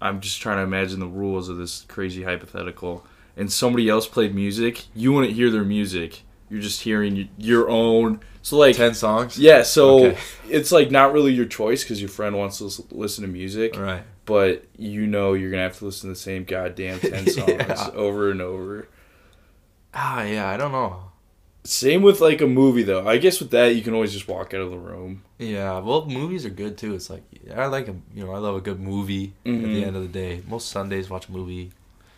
[0.01, 3.05] I'm just trying to imagine the rules of this crazy hypothetical,
[3.37, 6.23] and somebody else played music, you wouldn't hear their music.
[6.51, 8.21] You're just hearing your own.
[8.43, 9.39] So like, Ten songs.
[9.39, 10.19] yeah, so Okay.
[10.51, 14.03] it's like not really your choice because your friend wants to listen to music, Right.
[14.27, 17.91] but you know you're gonna have to listen to the same goddamn ten songs Yeah.
[17.95, 18.89] over and over.
[19.95, 20.49] Ah, yeah.
[20.49, 21.13] I don't know.
[21.67, 23.07] Same with like a movie though.
[23.09, 25.23] I guess with that you can always just walk out of the room.
[25.39, 26.95] Yeah, well, movies are good too.
[26.95, 27.23] It's like
[27.55, 29.63] I like a you know I love a good movie at Mhm.
[29.75, 30.43] the end of the day.
[30.47, 31.71] Most Sundays watch a movie,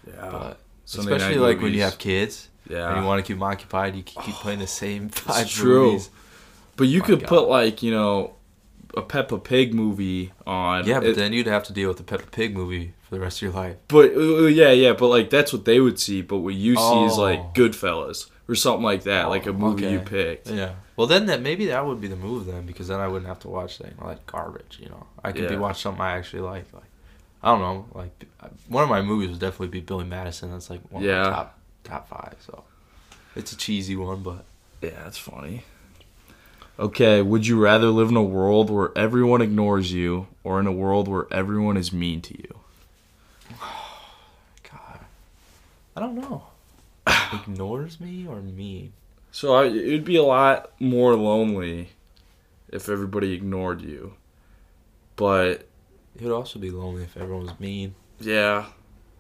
[0.07, 2.89] Yeah, but Sunday especially like when you have kids yeah.
[2.91, 5.93] and you want to keep them occupied, you keep keep playing the same five true.
[5.93, 6.11] movies.
[6.77, 8.35] But you My could put like you know
[8.97, 10.87] a Peppa Pig movie on.
[10.87, 13.21] Yeah, but It- then you'd have to deal with the Peppa Pig movie for the
[13.21, 13.77] rest of your life.
[13.87, 16.21] but uh, yeah, yeah, but like that's what they would see.
[16.23, 17.23] But what you see is Oh.
[17.23, 20.07] like Goodfellas or something like that, like a Oh, movie you okay.
[20.35, 20.51] picked.
[20.51, 20.75] Yeah.
[20.97, 23.41] Well, then that maybe that would be the move then, because then I wouldn't have
[23.41, 24.79] to watch that, like garbage.
[24.81, 25.61] You know, I could be Yeah.
[25.61, 26.73] watch something I actually like.
[26.73, 26.85] Like
[27.43, 28.25] I don't know, like
[28.69, 30.51] one of my movies would definitely be Billy Madison.
[30.53, 31.23] That's like one Yeah.
[31.27, 32.37] of my top top five.
[32.41, 32.65] So
[33.35, 34.45] it's a cheesy one, but
[34.81, 35.65] Yeah, that's funny.
[36.79, 40.73] Okay, would you rather live in a world where everyone ignores you, or in a
[40.73, 42.59] world where everyone is mean to you?
[44.71, 45.01] God,
[45.97, 46.45] I don't know.
[47.33, 48.93] Ignores me or me?
[49.31, 51.91] So I, it'd be a lot more lonely
[52.69, 54.15] if everybody ignored you.
[55.17, 55.69] But
[56.17, 57.95] It would also be lonely if everyone was mean.
[58.21, 58.67] yeah,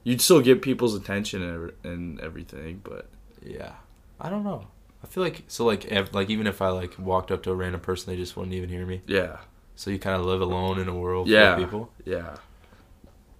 [0.05, 2.81] you'd still get people's attention and, every- and everything.
[2.85, 3.09] But
[3.43, 3.73] Yeah,
[4.21, 4.67] I don't know.
[5.03, 7.55] I feel like so like ev- like even if I like walked up to a
[7.55, 9.03] random person, they just wouldn't even hear me.
[9.07, 9.37] yeah,
[9.77, 11.55] So you kind of live alone in a world Yeah.
[11.55, 11.93] full of people.
[12.05, 12.37] yeah.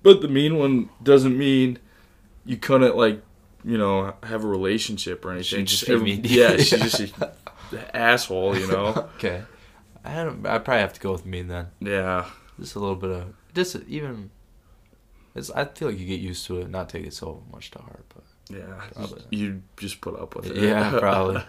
[0.03, 1.79] But the mean one doesn't mean
[2.45, 3.23] you couldn't like
[3.67, 5.67] you know have a relationship or anything.
[5.67, 6.21] She'd just every- mean.
[6.25, 7.01] yeah, she's just
[7.73, 8.87] an asshole, you know.
[9.17, 9.43] okay.
[10.05, 10.47] I don't.
[10.47, 11.67] I probably have to go with me then.
[11.81, 12.27] Yeah.
[12.61, 14.31] Just a little bit of just even.
[15.35, 15.51] It's.
[15.51, 18.05] I feel like you get used to it, not take it so much to heart.
[18.15, 18.25] But
[18.57, 19.23] Yeah, Probably.
[19.31, 20.57] you just put up with it.
[20.57, 21.43] Yeah, probably.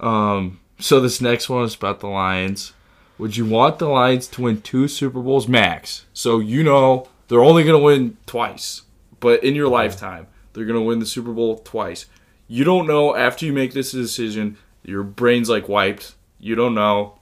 [0.00, 0.60] um.
[0.78, 2.72] So this next one is about the Lions.
[3.18, 6.06] Would you want the Lions to win two Super Bowls max?
[6.14, 8.82] So you know they're only going to win twice,
[9.20, 12.06] but in your lifetime they're going to win the Super Bowl twice.
[12.48, 14.56] You don't know after you make this decision.
[14.82, 16.14] Your brain's like wiped.
[16.38, 17.18] You don't know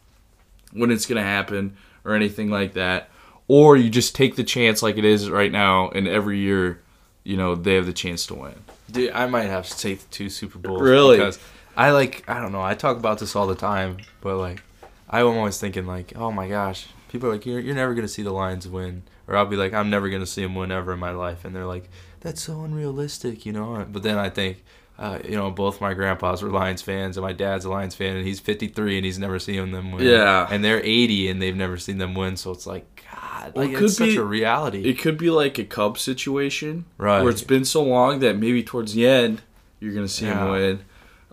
[0.73, 3.11] when it's going to happen or anything like that.
[3.49, 6.83] Or you just take the chance like it is right now, and every year,
[7.25, 8.55] you know, they have the chance to win.
[8.91, 10.83] dude, I might have to take the two Super Bowls.
[10.83, 11.17] Really?
[11.17, 11.39] Because
[11.77, 12.29] I like.
[12.29, 12.61] I don't know.
[12.63, 14.63] I talk about this all the time, but like,
[15.09, 18.23] I'm always thinking like, oh my gosh, people are like, you're you're never gonna see
[18.23, 20.99] the Lions win, or I'll be like, I'm never gonna see them win ever in
[20.99, 21.89] my life, and they're like,
[22.21, 23.87] that's so unrealistic, you know.
[23.91, 24.65] But then I think.
[25.01, 28.17] Uh, you know, both my grandpas were Lions fans, and my dad's a Lions fan,
[28.17, 30.05] and he's 53, and he's never seen them win.
[30.05, 30.49] Yeah.
[30.51, 32.37] and they're 80, and they've never seen them win.
[32.37, 35.17] So it's like, God, Well, like, it could it's such be- a reality, It could
[35.17, 37.23] be like a Cubs situation right?
[37.23, 39.43] where it's been so long that maybe towards the end
[39.79, 40.81] you're gonna see him win.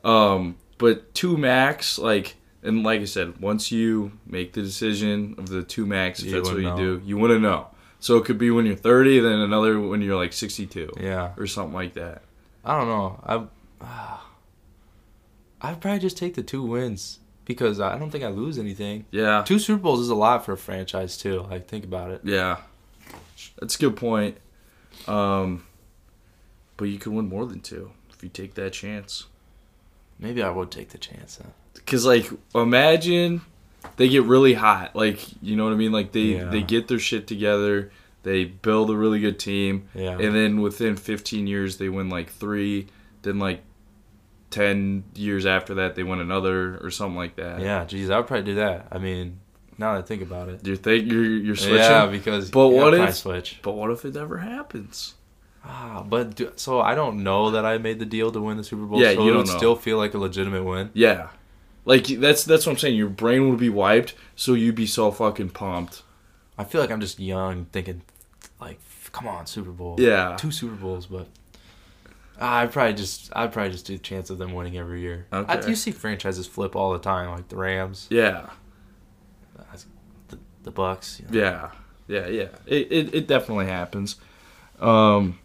[0.03, 5.49] Um, but two max, like, and like I said, once you make the decision of
[5.49, 7.65] the two max, if You that's what you wouldn't do, you want to know.
[8.05, 11.47] So it could be when you're 30, then another when you're like 62 yeah, or
[11.47, 12.21] something like that.
[12.63, 13.49] I don't know.
[13.81, 14.19] I
[15.61, 19.05] I'd probably just take the two wins because I don't think I lose anything.
[19.09, 19.41] Yeah.
[19.43, 21.47] Two Super Bowls is a lot for a franchise too.
[21.49, 22.21] Like think about it.
[22.23, 22.57] Yeah.
[23.57, 24.37] That's a good point.
[25.07, 25.65] Um,
[26.77, 29.25] but you could win more than two if you take that chance.
[30.19, 31.39] Maybe I would take the chance.
[31.41, 31.49] Huh?
[31.87, 33.41] Cause like imagine
[33.97, 35.91] they get really hot, like you know what I mean.
[35.91, 36.45] Like they Yeah.
[36.45, 37.91] they get their shit together,
[38.23, 40.17] they build a really good team, Yeah.
[40.19, 42.87] and then within 15 years they win like three.
[43.23, 43.61] Then like
[44.51, 47.59] 10 years after that they win another or something like that.
[47.61, 47.83] yeah.
[47.85, 48.87] Geez, I would probably do that.
[48.91, 49.39] I mean,
[49.77, 50.65] now that I think about it.
[50.65, 51.77] You think you're you're switching?
[51.77, 53.59] Yeah, because But what if- switch?
[53.61, 55.15] But what if it never happens?
[55.67, 58.63] Ah, but do, so I don't know that I made the deal to win the
[58.63, 59.01] Super Bowl.
[59.01, 59.57] Yeah, so you it don't would know.
[59.57, 60.91] still feel like a legitimate win.
[60.93, 61.29] Yeah.
[61.85, 62.95] Like that's that's what I'm saying.
[62.95, 66.01] Your brain would be wiped, so you'd be so fucking pumped.
[66.57, 68.01] I feel like I'm just young, thinking
[68.59, 68.79] like,
[69.11, 69.95] come on, Super Bowl.
[69.99, 70.35] Yeah.
[70.39, 71.27] two Super Bowls, but
[72.39, 75.27] I'd probably just I'd probably just do the chance of them winning every year.
[75.31, 75.69] I, Okay.
[75.69, 78.49] you see franchises flip all the time, like the Rams, Yeah.
[80.29, 81.19] the, the Bucks.
[81.21, 81.39] You know.
[81.43, 81.71] Yeah.
[82.07, 82.27] Yeah.
[82.27, 82.47] Yeah.
[82.65, 84.15] It it, it definitely happens.
[84.79, 85.39] Um.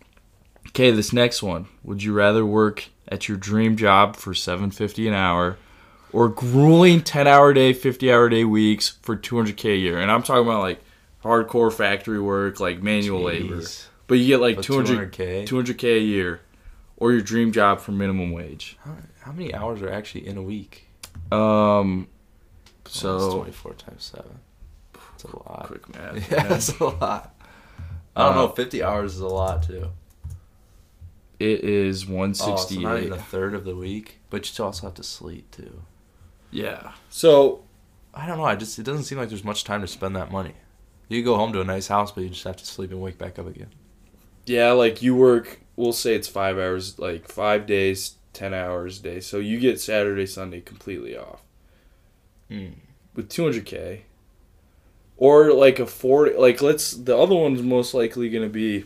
[0.68, 1.66] Okay, this next one.
[1.85, 5.57] Would you rather work at your dream job for seven fifty an hour,
[6.12, 9.99] or grueling ten hour day, fifty hour day weeks for two hundred k a year?
[10.01, 10.81] And I'm talking about like
[11.25, 13.62] hardcore factory work, like manual labor.
[14.07, 15.46] But you get like But 200 200K?
[15.46, 16.40] 200k a year,
[16.96, 18.77] or your dream job for minimum wage.
[18.85, 20.88] How, how many hours are actually in a week?
[21.31, 22.09] Um.
[22.85, 24.40] Well, So it's 24 times seven.
[25.14, 25.64] It's a lot.
[25.66, 26.31] quick math.
[26.31, 26.49] Yeah, man.
[26.49, 27.35] that's a lot.
[28.16, 28.49] I don't Uh, know.
[28.49, 29.90] 50 hours is a lot too.
[31.38, 33.05] It is Oh, so not 168.
[33.07, 35.83] even a third of the week, but you still also have to sleep too.
[36.50, 36.92] Yeah.
[37.10, 37.62] So
[38.14, 38.44] I don't know.
[38.44, 40.54] I just it doesn't seem like there's much time to spend that money.
[41.08, 43.18] You go home to a nice house, but you just have to sleep and wake
[43.18, 43.68] back up again.
[44.46, 45.60] yeah, like you work.
[45.76, 49.20] We'll say it's five hours, like five days, ten hours a day.
[49.20, 51.42] So you get Saturday, Sunday completely off
[52.48, 52.66] Hmm.
[53.14, 54.00] with 200k,
[55.16, 56.36] or like a 40.
[56.36, 58.84] Like let's the other one's most likely going to be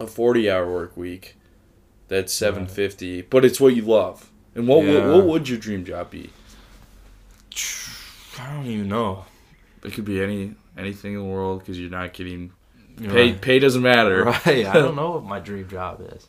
[0.00, 1.36] a 40 hour work week.
[2.08, 4.30] That's 750, but it's what you love.
[4.54, 5.06] And what, Yeah.
[5.08, 6.30] what what would your dream job be?
[8.38, 9.24] I don't even know.
[9.84, 12.52] It could be any anything in the world because you're not getting
[12.98, 13.32] You're pay.
[13.32, 13.40] right.
[13.40, 14.24] Pay doesn't matter.
[14.24, 14.66] Right.
[14.66, 16.26] I don't know what my dream job is.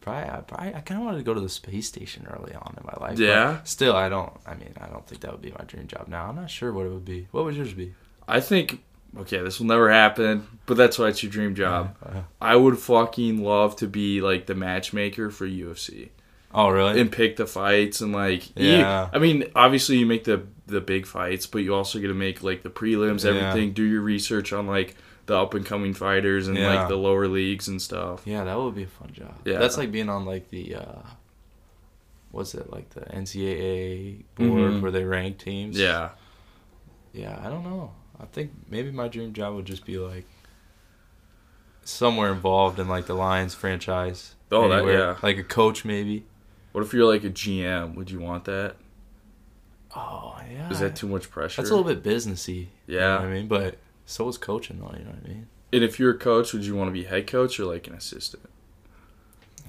[0.00, 2.74] Probably, I, probably, I kind of wanted to go to the space station early on
[2.78, 3.18] in my life.
[3.18, 3.62] Yeah?
[3.64, 4.32] Still, I don't.
[4.46, 6.26] I mean, I don't think that would be my dream job now.
[6.28, 7.28] I'm not sure what it would be.
[7.30, 7.94] What would yours be?
[8.26, 8.82] I think
[9.16, 11.96] okay, this will never happen, but that's why it's your dream job.
[12.04, 16.10] Uh, I would fucking love to be like the matchmaker for UFC
[16.54, 17.00] oh, really?
[17.00, 19.02] and pick the fights and like Yeah.
[19.04, 22.14] you- I mean, obviously you make the the big fights, but you also get to
[22.14, 23.30] make like the prelims, Yeah.
[23.48, 23.72] everything.
[23.72, 26.74] Do your research on like the up and coming fighters and Yeah.
[26.74, 28.22] like the lower leagues and stuff.
[28.26, 29.34] yeah, that would be a fun job.
[29.46, 29.58] Yeah.
[29.58, 30.74] That's like being on like the.
[30.76, 31.02] uh
[32.30, 34.80] What's it like the NCAA board Mhm.
[34.82, 35.78] where they rank teams?
[35.78, 36.10] Yeah,
[37.14, 37.92] Yeah, I don't know.
[38.20, 40.26] I think maybe my dream job would just be like
[41.84, 44.34] somewhere involved in like the Lions franchise.
[44.52, 45.16] Oh, that- yeah.
[45.22, 46.24] Like a coach maybe.
[46.78, 47.96] What if you're like a GM?
[47.96, 48.76] Would you want that?
[49.96, 50.70] Oh yeah.
[50.70, 51.60] Is that too much pressure?
[51.60, 52.66] That's a little bit businessy.
[52.86, 53.14] You know Yeah.
[53.18, 53.48] what I mean?
[53.48, 55.48] But so is coaching though, you know what I mean?
[55.72, 57.94] And if you're a coach, would you want to be head coach or like an
[57.94, 58.48] assistant?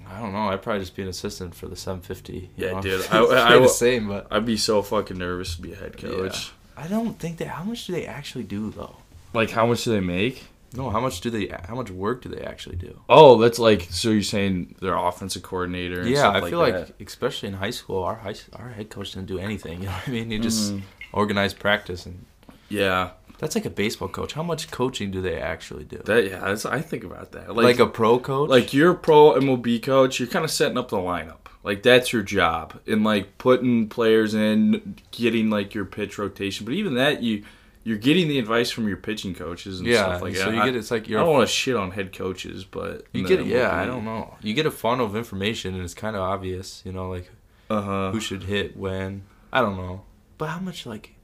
[0.08, 0.50] I don't know.
[0.50, 2.34] I'd probably just be an assistant for the 750.
[2.34, 2.82] you Yeah, know?
[2.84, 5.74] dude, It's I- I probably the same, but I'd be so fucking nervous to be
[5.74, 6.52] a head coach.
[6.78, 7.48] I don't think that.
[7.48, 8.98] How much do they actually do though?
[9.34, 10.44] Like, how much do they make?
[10.74, 11.48] No, how much do they?
[11.68, 13.00] How much work do they actually do?
[13.10, 16.02] Oh, that's like so you're saying their offensive coordinator.
[16.02, 16.90] And yeah, I like feel that.
[17.00, 19.80] like especially in high school, our high our head coach didn't do anything.
[19.82, 20.30] You know what I mean?
[20.32, 20.82] He just Mhm.
[21.12, 22.26] organized practice, and
[22.70, 24.34] yeah, that's like a baseball coach.
[24.34, 25.98] How much coaching do they actually do?
[26.06, 27.56] that yeah, that's, I think about that.
[27.56, 28.50] like, Like, a pro coach?
[28.50, 31.38] like you're a pro MLB coach, you're kind of setting up the lineup.
[31.64, 36.66] Like that's your job, and like putting players in, getting like your pitch rotation.
[36.66, 37.44] But even that, you
[37.84, 40.04] you're getting the advice from your pitching coaches and yeah.
[40.04, 40.46] stuff like so that.
[40.46, 41.20] So you get it's like I you're.
[41.22, 43.74] don't want to shit on head coaches, but you get yeah.
[43.76, 44.36] I don't know.
[44.42, 46.82] You get a funnel of information, and it's kind of obvious.
[46.86, 47.30] You know, like
[47.70, 48.12] Uh-huh.
[48.12, 49.24] who should hit when.
[49.52, 50.04] I don't know.
[50.38, 51.16] But how much like.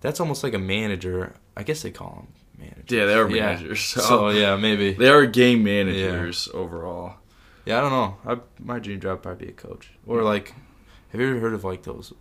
[0.00, 1.34] That's almost like a manager.
[1.56, 2.84] I guess they call them managers.
[2.90, 3.46] Yeah, they're Yeah.
[3.46, 3.80] managers.
[3.80, 4.92] So, So yeah, maybe.
[4.98, 7.14] they are game managers overall.
[7.64, 8.16] Yeah, I don't know.
[8.26, 10.54] I, my dream job would probably be a coach or like.
[11.10, 12.12] Have you ever heard of like those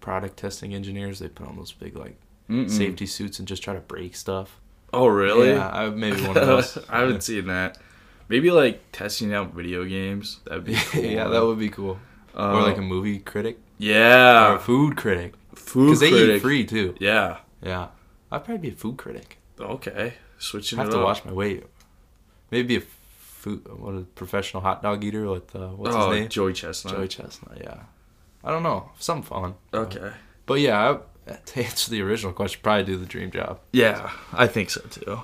[0.00, 1.20] product testing engineers?
[1.20, 2.16] They put on those big like
[2.48, 2.70] Mm-mm.
[2.70, 4.60] safety suits and just try to break stuff.
[4.92, 5.50] Oh, really?
[5.50, 6.78] Yeah, I maybe one of those.
[6.88, 7.78] I haven't seen that.
[8.28, 10.40] Maybe like testing out video games.
[10.46, 11.02] That'd be cool.
[11.02, 11.98] yeah, that would be cool.
[12.36, 14.52] Uh, or like a movie critic Yeah.
[14.52, 16.36] or a food critic food because they critic.
[16.36, 16.94] eat free too.
[16.98, 17.38] Yeah.
[17.62, 17.88] Yeah,
[18.30, 19.38] I'd probably be a food critic.
[19.58, 20.14] Okay.
[20.38, 21.04] Switching I have to up.
[21.04, 21.64] watch my weight.
[22.50, 26.28] Maybe a food, what a professional hot dog eater with uh, what's oh, his name?
[26.28, 26.94] Joey Chestnut.
[26.94, 27.58] Joey Chestnut.
[27.60, 27.80] Yeah,
[28.42, 29.54] I don't know, something fun.
[29.72, 30.12] Okay.
[30.46, 30.98] But yeah, I,
[31.46, 33.60] to answer the original question, probably do the dream job.
[33.72, 35.22] Yeah, I think so too.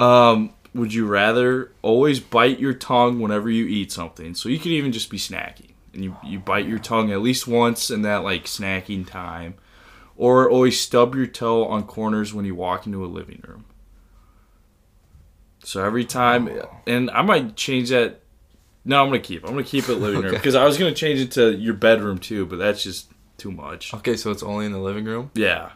[0.00, 4.34] Um, would you rather always bite your tongue whenever you eat something?
[4.34, 7.46] So you could even just be snacking and you, you bite your tongue at least
[7.46, 9.54] once in that like snacking time.
[10.16, 13.64] Or always stub your toe on corners when you walk into a living room.
[15.64, 16.50] So every time,
[16.86, 18.20] and I might change that.
[18.84, 19.44] No, I'm gonna keep.
[19.44, 22.18] I'm gonna keep it living room because I was gonna change it to your bedroom
[22.18, 23.11] too, but that's just
[23.42, 23.92] too much.
[23.94, 25.30] Okay, so it's only in the living room.
[25.34, 25.70] Yeah,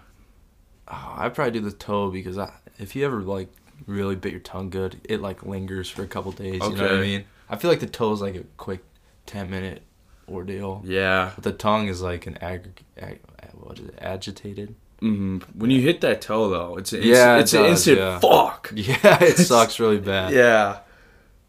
[0.89, 3.49] Oh, I'd probably do the toe because I, if you ever like
[3.87, 6.63] really bit your tongue good, it like lingers for a couple days.
[6.63, 7.25] You know what I mean?
[7.51, 8.85] I feel like the toe is like a quick
[9.27, 9.83] ten minute
[10.29, 10.83] ordeal.
[10.85, 11.33] yeah.
[11.35, 13.19] But the tongue is like an ag, ag
[13.55, 14.75] what is it, agitated.
[15.03, 15.39] Mm-hmm.
[15.59, 18.19] When you hit that toe, though, it's an Yeah, instant, it it's an instant yeah.
[18.21, 18.73] fuck.
[18.77, 20.33] Yeah, it sucks really bad.
[20.33, 20.79] Yeah.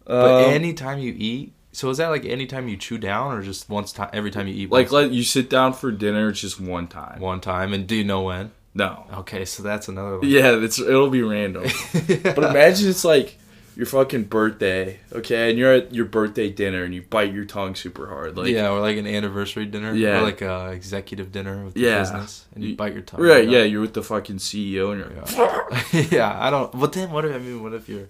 [0.05, 3.69] But Um, anytime you eat, so is that like anytime you chew down or just
[3.69, 4.71] once time every time you eat?
[4.71, 6.29] like, let you sit down for dinner.
[6.29, 7.19] It's just one time.
[7.19, 8.51] one time, and do you know when?
[8.73, 9.05] No.
[9.19, 10.27] Okay, so that's another one.
[10.27, 11.63] Yeah, it's it'll be random.
[12.23, 13.37] But imagine it's like
[13.75, 17.75] your fucking birthday, okay, and you're at your birthday dinner and you bite your tongue
[17.75, 19.93] super hard, like yeah, or like an anniversary dinner.
[19.93, 20.17] Yeah.
[20.19, 21.99] Or like a executive dinner with the Yeah.
[21.99, 23.21] business, and you, You- bite your tongue.
[23.21, 26.05] right, yeah, you're with the fucking CEO and you're like, Yeah.
[26.17, 26.71] yeah, I don't.
[26.79, 27.61] But then what if I mean?
[27.61, 28.07] What if you're?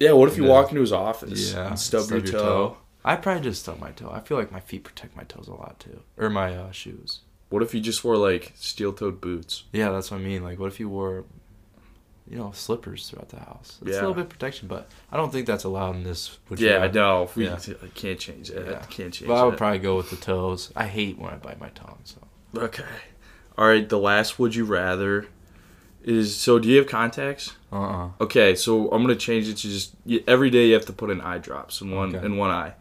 [0.00, 0.12] Yeah.
[0.12, 2.76] What if you walk into his office Yeah, and stub, your, toe?
[3.04, 4.10] I probably just stub my toe.
[4.12, 7.20] I feel like my feet protect my toes a lot too, or my uh, shoes.
[7.48, 9.64] What if you just wore like steel-toed boots?
[9.72, 10.42] Yeah, that's what I mean.
[10.42, 11.24] Like, what if you wore,
[12.28, 13.78] you know, slippers throughout the house?
[13.82, 13.98] It's Yeah.
[13.98, 16.38] a little bit of protection, but I don't think that's allowed in this.
[16.48, 17.30] Would yeah, I know.
[17.36, 17.58] We Yeah.
[17.82, 18.66] I can't change that.
[18.66, 18.78] Yeah.
[18.90, 19.28] Can't change.
[19.28, 19.58] But I would that.
[19.58, 20.72] probably go with the toes.
[20.74, 21.98] I hate when I bite my tongue.
[22.02, 22.18] So
[22.56, 22.82] Okay.
[23.56, 23.88] All right.
[23.88, 25.26] The last would you rather
[26.06, 26.58] is so.
[26.58, 27.52] Do you have contacts?
[27.72, 30.86] uh uh Okay, so I'm gonna change it to just y- every day you have
[30.86, 32.24] to put in eye drops in one Okay.
[32.24, 32.74] in one eye.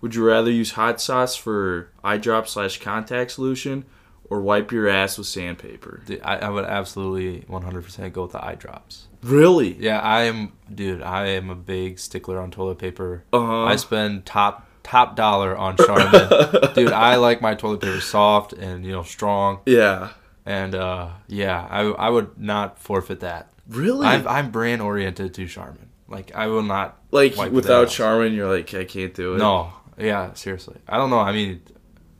[0.00, 3.84] Would you rather use hot sauce for eye drop slash contact solution,
[4.30, 6.02] or wipe your ass with sandpaper?
[6.22, 9.08] I, I would absolutely 100% go with the eye drops.
[9.24, 9.74] Really?
[9.74, 11.02] Yeah, I am, dude.
[11.02, 13.24] I am a big stickler on toilet paper.
[13.32, 13.64] Uh huh.
[13.64, 16.28] I spend top top dollar on Charmin.
[16.74, 19.58] dude, I like my toilet paper soft and you know strong.
[19.66, 20.10] yeah.
[20.48, 23.50] And uh, yeah, I I would not forfeit that.
[23.68, 24.06] Really?
[24.06, 25.90] I'm I'm brand oriented to Charmin.
[26.08, 27.90] Like I will not like without.
[27.90, 29.38] Charmin, you're like I can't do it.
[29.38, 30.76] No, yeah, seriously.
[30.88, 31.18] I don't know.
[31.18, 31.60] I mean,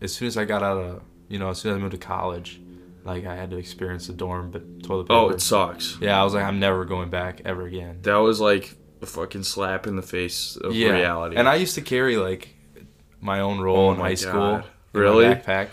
[0.03, 1.99] as soon as I got out of you know, as soon as I moved to
[1.99, 2.61] college,
[3.05, 5.15] like I had to experience the dorm but toilet paper.
[5.15, 5.97] Oh, it sucks.
[6.01, 8.01] yeah, I was like, I'm never going back ever again.
[8.03, 11.37] That was like a fucking slap in the face of yeah, reality.
[11.37, 12.55] and I used to carry like
[13.23, 14.65] my own roll Oh in my high school, God.
[14.93, 15.25] in my Really?
[15.25, 15.69] backpack,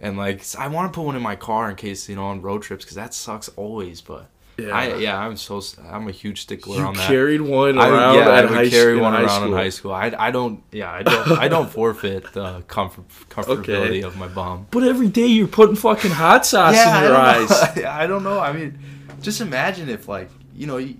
[0.00, 2.40] and like I want to put one in my car in case you know on
[2.42, 4.00] road trips because that sucks always.
[4.00, 4.70] But yeah.
[4.70, 7.06] I yeah, I'm so I'm a huge stickler you on that.
[7.08, 9.46] carried one I, around yeah, I at would high, carry one around school.
[9.46, 9.92] in high school.
[9.92, 14.02] I, I don't yeah I don't I don't forfeit the comfort comfortability Okay.
[14.02, 14.66] of my bum.
[14.70, 17.76] But every day you're putting fucking hot sauce in your I eyes.
[17.76, 17.84] know.
[17.88, 18.40] I don't know.
[18.40, 18.78] I mean,
[19.22, 20.96] just imagine if like you know, you,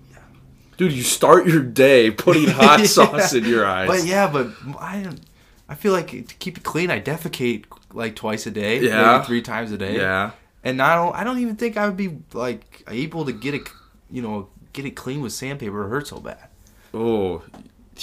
[0.77, 2.87] Dude, you start your day putting hot Yeah.
[2.87, 3.89] sauce in your eyes.
[3.89, 5.09] but yeah, but I
[5.69, 9.13] I feel like to keep it clean, I defecate like twice a day, Yeah.
[9.13, 9.97] maybe three times a day.
[9.97, 10.33] Yeah.
[10.65, 13.69] and I don't I don't even think I would be like able to get it,
[14.11, 15.85] you know, get it clean with sandpaper.
[15.87, 16.49] It hurts so bad.
[16.95, 17.43] Oh,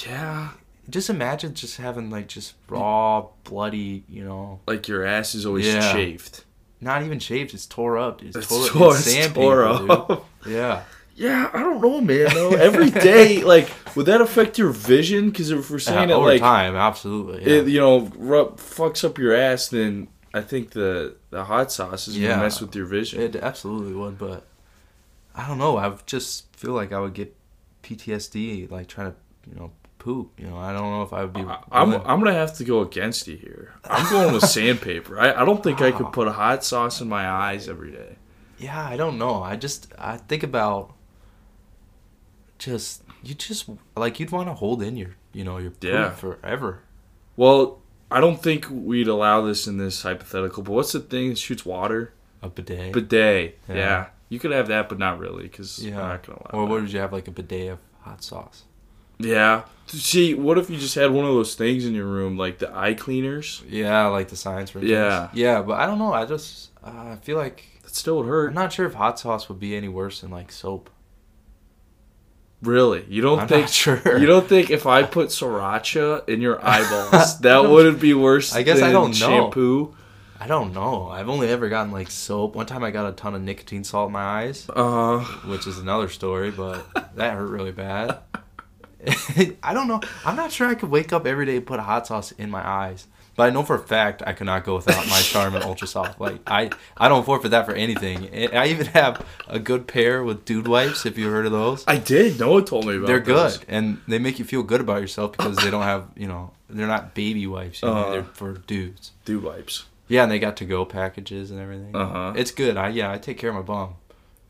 [0.08, 0.50] yeah.
[0.90, 5.66] Just imagine just having like just raw, bloody, you know, Like your ass is always
[5.68, 5.92] Yeah.
[5.94, 6.44] chafed.
[6.82, 7.54] not even shaved.
[7.54, 8.20] It's tore up.
[8.20, 8.28] Dude.
[8.30, 9.92] It's, It's tore, tore, it's sandpaper, tore dude.
[9.92, 10.26] up.
[10.48, 10.84] Yeah.
[11.16, 12.28] Yeah, I don't know, man.
[12.34, 15.30] Though every day, like, would that affect your vision?
[15.30, 17.42] Because if we're saying Yeah, it over like, time, absolutely.
[17.44, 17.62] Yeah.
[17.62, 22.08] it, you know, rub, fucks up your ass, then I think the the hot sauce
[22.10, 22.30] is Yeah.
[22.32, 23.22] gonna mess with your vision.
[23.22, 24.46] It absolutely would, but
[25.34, 25.78] I don't know.
[25.78, 27.34] I just feel like I would get
[27.84, 29.18] PTSD, like trying to,
[29.50, 30.32] you know, poop.
[30.38, 31.42] You know, I don't know if I would be.
[31.42, 33.74] I- I'm willing- I'm gonna have to go against you here.
[33.86, 35.18] I'm going with sandpaper.
[35.20, 36.10] I, I don't think I could ah.
[36.10, 38.18] put a hot sauce in my eyes every day.
[38.58, 39.42] yeah, I don't know.
[39.44, 40.94] I just I think about
[42.60, 46.12] just you just like you'd want to hold in your you know your Yeah.
[46.12, 46.80] forever.
[47.36, 50.64] Well, I don't think we'd allow this in this hypothetical.
[50.64, 52.14] But what's the thing that shoots water?
[52.42, 52.94] A bidet.
[52.94, 53.58] Bidet.
[53.68, 53.76] Yeah.
[53.76, 54.06] Yeah.
[54.30, 56.02] You could have that, but not really, because yeah.
[56.02, 56.50] I'm not gonna allow.
[56.64, 56.72] or that.
[56.74, 58.64] what would you have like a bidet of hot sauce?
[59.20, 59.64] Yeah.
[59.88, 62.76] See, what if you just had one of those things in your room, like the
[62.76, 63.64] eye cleaners?
[63.68, 64.74] Yeah, like the science.
[64.76, 64.90] rings.
[64.90, 65.30] Yeah.
[65.34, 66.12] Yeah, but I don't know.
[66.14, 68.48] I just uh, I feel like That still would hurt.
[68.50, 70.90] I'm not sure if hot sauce would be any worse than like soap.
[72.66, 73.06] Really?
[73.08, 73.68] You don't I'm think?
[73.70, 74.18] sure.
[74.18, 78.54] You don't think if I put sriracha in your eyeballs, that wouldn't be worse?
[78.56, 79.28] I guess I don't know.
[79.28, 79.96] Shampoo.
[80.40, 81.08] I don't know.
[81.08, 82.56] I've only ever gotten like soap.
[82.56, 85.80] One time I got a ton of nicotine salt in my eyes, Uh, which is
[85.80, 86.86] another story, but
[87.16, 88.20] that hurt really bad.
[89.64, 90.02] I don't know.
[90.26, 92.68] I'm not sure I could wake up every day and put hot sauce in my
[92.68, 93.08] eyes.
[93.36, 96.22] But I know for a fact I cannot go without my Charmin Ultra Soft.
[96.22, 98.28] Like I, I don't forfeit that for anything.
[98.30, 101.06] And I even have a good pair with dude wipes.
[101.06, 102.40] If you heard of those, I did.
[102.40, 103.08] Noah told me about.
[103.08, 103.58] they're those.
[103.58, 106.52] good and they make you feel good about yourself because they don't have you know
[106.70, 107.82] they're not baby wipes.
[107.82, 108.12] You know, Uh-huh.
[108.12, 109.12] they're for dudes.
[109.26, 109.86] Dude wipes.
[110.08, 111.96] Yeah, and they got to go packages and everything.
[111.96, 112.34] Uh-huh.
[112.36, 112.78] It's good.
[112.78, 113.96] I yeah, I take care of my bum.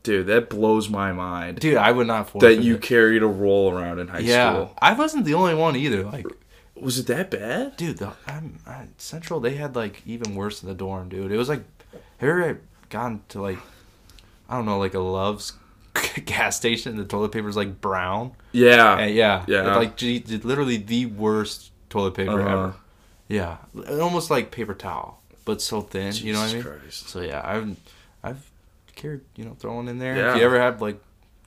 [0.04, 1.58] Dude, that blows my mind.
[1.58, 2.82] Dude, I would not forfeit that you it.
[2.82, 4.76] carried a roll around in high Yeah, school.
[4.80, 6.04] I wasn't the only one either.
[6.04, 6.26] Like,
[6.80, 7.76] Was it that bad?
[7.76, 11.32] dude, the, I'm, I, Central they had like even worse than the dorm, dude.
[11.32, 11.62] It was like,
[12.18, 12.60] have you ever
[12.90, 13.58] gone to like,
[14.48, 15.52] I don't know, like a Love's
[16.24, 18.32] gas station and the toilet paper is like brown?
[18.52, 18.98] Yeah.
[18.98, 19.76] And yeah, Yeah.
[19.76, 22.48] like gee, literally the worst toilet paper Uh-huh.
[22.50, 22.74] ever.
[23.28, 23.56] Yeah,
[24.00, 26.14] almost like paper towel, but so thin.
[26.14, 26.62] you know what I mean?
[26.62, 27.08] Christ.
[27.08, 27.76] So yeah, I've
[28.22, 28.50] I've
[28.94, 30.14] carried you know throwing in there.
[30.16, 30.30] Yeah.
[30.32, 31.00] If you ever had like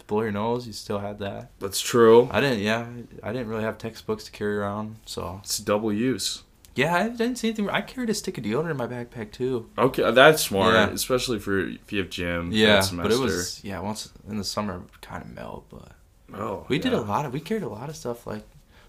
[0.10, 1.51] blow your nose, you still had that.
[1.60, 2.28] That's true.
[2.32, 2.60] I didn't.
[2.60, 2.86] Yeah,
[3.24, 4.97] I didn't really have textbooks to carry around.
[5.05, 6.43] So It's double use.
[6.76, 7.70] yeah, I didn't see anything.
[7.70, 9.70] I carried a stick of deodorant in my backpack too.
[9.78, 10.89] Okay, uh, that's smart, Yeah.
[10.89, 12.51] especially for if you have gym.
[12.51, 13.80] Yeah, but it was yeah.
[13.80, 15.66] Once in the summer, kind of melt.
[15.70, 15.91] But
[16.34, 17.34] Oh, we did a lot of.
[17.34, 18.43] We carried a lot of stuff like.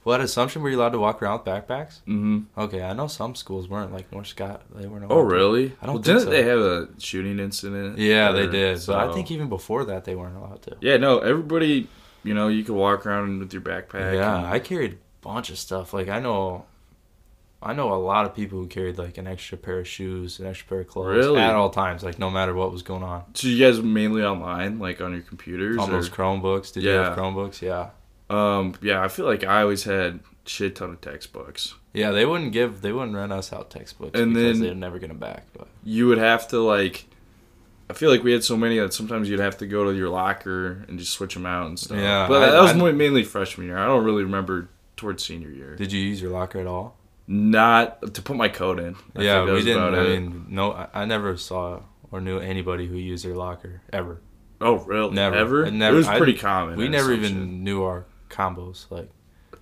[0.05, 2.01] Well, at Assumption, were you allowed to walk around with backpacks?
[2.09, 2.41] Mm-hmm.
[2.59, 4.63] Okay, I know some schools weren't like North Scott.
[4.75, 5.05] They weren't.
[5.11, 5.35] Oh, allowed to.
[5.35, 5.73] really?
[5.83, 6.31] I don't well, didn't so.
[6.31, 7.99] they have a shooting incident?
[7.99, 8.83] Yeah, they Or- did.
[8.87, 10.77] But I think even before that, they weren't allowed to.
[10.81, 11.19] Yeah, no.
[11.19, 11.87] Everybody,
[12.25, 14.15] you know, you could walk around with your backpack.
[14.15, 15.93] Yeah, and- I carried a bunch of stuff.
[15.93, 16.65] Like I know,
[17.63, 20.47] I know a lot of people who carried like an extra pair of shoes, an
[20.47, 21.41] extra pair of clothes Really?
[21.43, 23.25] at all times, like no matter what was going on.
[23.35, 25.77] So you guys mainly online, like on your computers?
[25.77, 27.61] On those Chromebooks, did you have Chromebooks?
[27.61, 27.91] Yeah,
[28.31, 31.75] Um, yeah, I feel like I always had shit ton of textbooks.
[31.93, 32.11] yeah.
[32.13, 35.15] They wouldn't give, they wouldn't rent us out textbooks And because then- they'd never gonna
[35.15, 35.47] back.
[35.57, 37.07] But You would have to like.
[37.89, 40.09] I feel like we had so many that sometimes you'd have to go to your
[40.11, 41.99] locker and just switch them out and stuff.
[41.99, 43.77] Yeah, but I- that was I- mainly freshman year.
[43.79, 45.75] I don't really remember towards senior year.
[45.77, 46.97] did you use your locker at all?
[47.27, 48.97] Not to put my code in.
[49.17, 49.95] I yeah, we didn't.
[49.95, 50.21] I it.
[50.21, 51.81] mean, no, I, I never saw
[52.13, 54.21] or knew anybody who used their locker ever.
[54.61, 55.13] oh, really?
[55.15, 55.37] Never.
[55.37, 55.71] Ever?
[55.71, 56.77] Never- it was I- pretty common.
[56.77, 58.87] we never even knew our combos.
[58.91, 59.11] Like,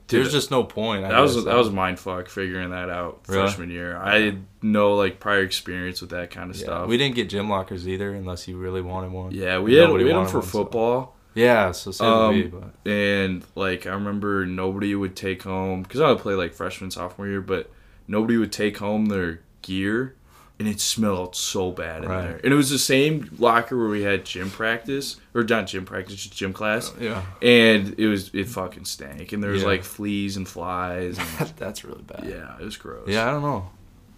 [0.06, 1.04] Dude, there's just no point.
[1.04, 3.42] I That was that was mind fuck figuring that out Really?
[3.42, 3.96] freshman year.
[3.96, 6.88] I had no like prior experience with that kind of Yeah, stuff.
[6.88, 9.32] We didn't get gym lockers either, unless you really wanted one.
[9.32, 12.42] yeah, we had we had them for one, so- football, Yeah, so so Um, we,
[12.44, 16.90] but and like I remember nobody would take home because I would play like freshman
[16.90, 17.70] sophomore year, but
[18.06, 20.14] nobody would take home their gear,
[20.58, 22.22] and it smelled so bad in Right.
[22.22, 22.40] there.
[22.42, 26.16] And it was the same locker where we had gym practice or not gym practice,
[26.16, 29.68] just gym class, yeah, and it was it fucking stank, and there was Yeah.
[29.68, 32.24] like fleas and flies, and that's really bad.
[32.28, 33.06] yeah, it was gross.
[33.08, 33.28] yeah.
[33.28, 33.70] I don't know.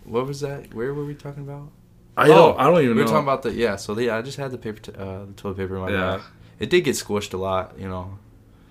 [0.05, 0.73] What was that?
[0.75, 1.69] Where were we talking about?
[2.17, 3.13] I don't I don't even we were know.
[3.13, 3.77] talking about the yeah.
[3.77, 6.17] So the, I just had the paper, t- uh, the toilet paper in my Yeah.
[6.17, 6.21] bag.
[6.59, 8.19] It did get squished a lot, you know,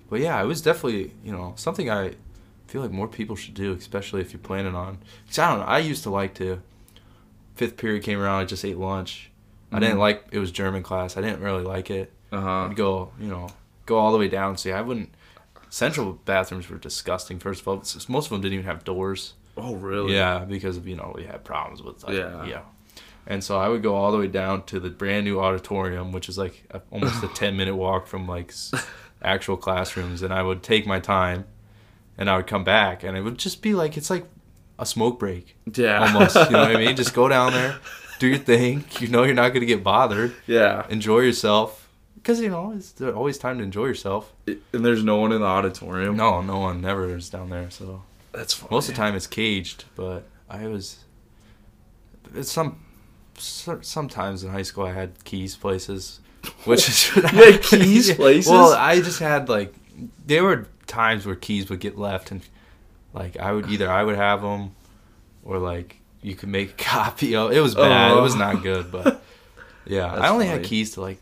[0.08, 2.14] but yeah, it was definitely you know something I
[2.68, 4.98] feel like more people should do, especially if you're planning on.
[5.28, 5.66] Cause I don't know.
[5.66, 6.62] I used to like to.
[7.60, 9.30] Fifth period came around, I just ate lunch.
[9.70, 10.00] I didn't Mhm.
[10.00, 11.18] like it was German class.
[11.18, 12.10] I didn't really like it.
[12.32, 12.64] uh huh.
[12.70, 13.48] I'd go, you know,
[13.84, 14.56] go all the way down.
[14.56, 15.10] See, I wouldn't.
[15.68, 17.38] Central bathrooms were disgusting.
[17.38, 17.76] First of all,
[18.08, 19.34] most of them didn't even have doors.
[19.58, 20.14] Oh really?
[20.14, 22.44] Yeah, because you know we had problems with like, Yeah.
[22.46, 22.60] yeah.
[23.26, 26.28] And so I would go all the way down to the brand new auditorium, which
[26.30, 28.54] is like a, almost a ten minute walk from like
[29.22, 31.44] actual classrooms, and I would take my time,
[32.16, 34.24] and I would come back, and it would just be like it's like
[34.80, 36.02] a smoke break Yeah.
[36.04, 36.34] almost.
[36.34, 36.96] you know what I mean?
[36.96, 37.78] Just go down there,
[38.18, 38.84] do your thing.
[38.98, 40.34] You know you're not gonna get bothered.
[40.46, 40.86] yeah.
[40.88, 41.88] Enjoy yourself.
[42.16, 44.32] Because you know it's there's always time to enjoy yourself.
[44.46, 46.16] And there's no one in the auditorium.
[46.16, 47.70] No, no one never is down there.
[47.70, 48.02] So
[48.32, 48.68] That's funny.
[48.74, 50.98] most of the time it's caged, but I was.
[52.34, 52.78] It's some.
[53.42, 56.20] Sometimes in high school I had keys places,
[56.64, 58.50] which is You had keys places?
[58.50, 59.72] Well, I just had like
[60.26, 62.42] there were times where keys would get left, and
[63.12, 64.74] like I would either I would have them,
[65.44, 67.34] or like you could make a copy.
[67.36, 68.16] of It was bad.
[68.16, 68.38] it was Oh.
[68.38, 69.22] not good, but
[69.86, 71.18] yeah, That's I only had keys to like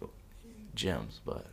[0.77, 1.47] gyms, but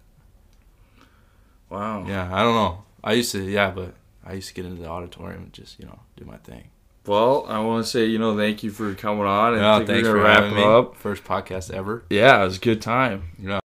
[1.69, 2.05] Wow.
[2.07, 2.83] yeah, I don't know.
[3.03, 3.93] I used to, yeah, but
[4.25, 6.65] I used to get into the auditorium and just, you know, do my thing.
[7.05, 9.53] Well, I want to say, you know, thank you for coming on.
[9.55, 10.63] And I Yeah, think thanks for gonna having me.
[10.63, 10.95] up.
[10.95, 12.03] First podcast ever.
[12.09, 13.23] Yeah, it was a good time.
[13.39, 13.59] You know,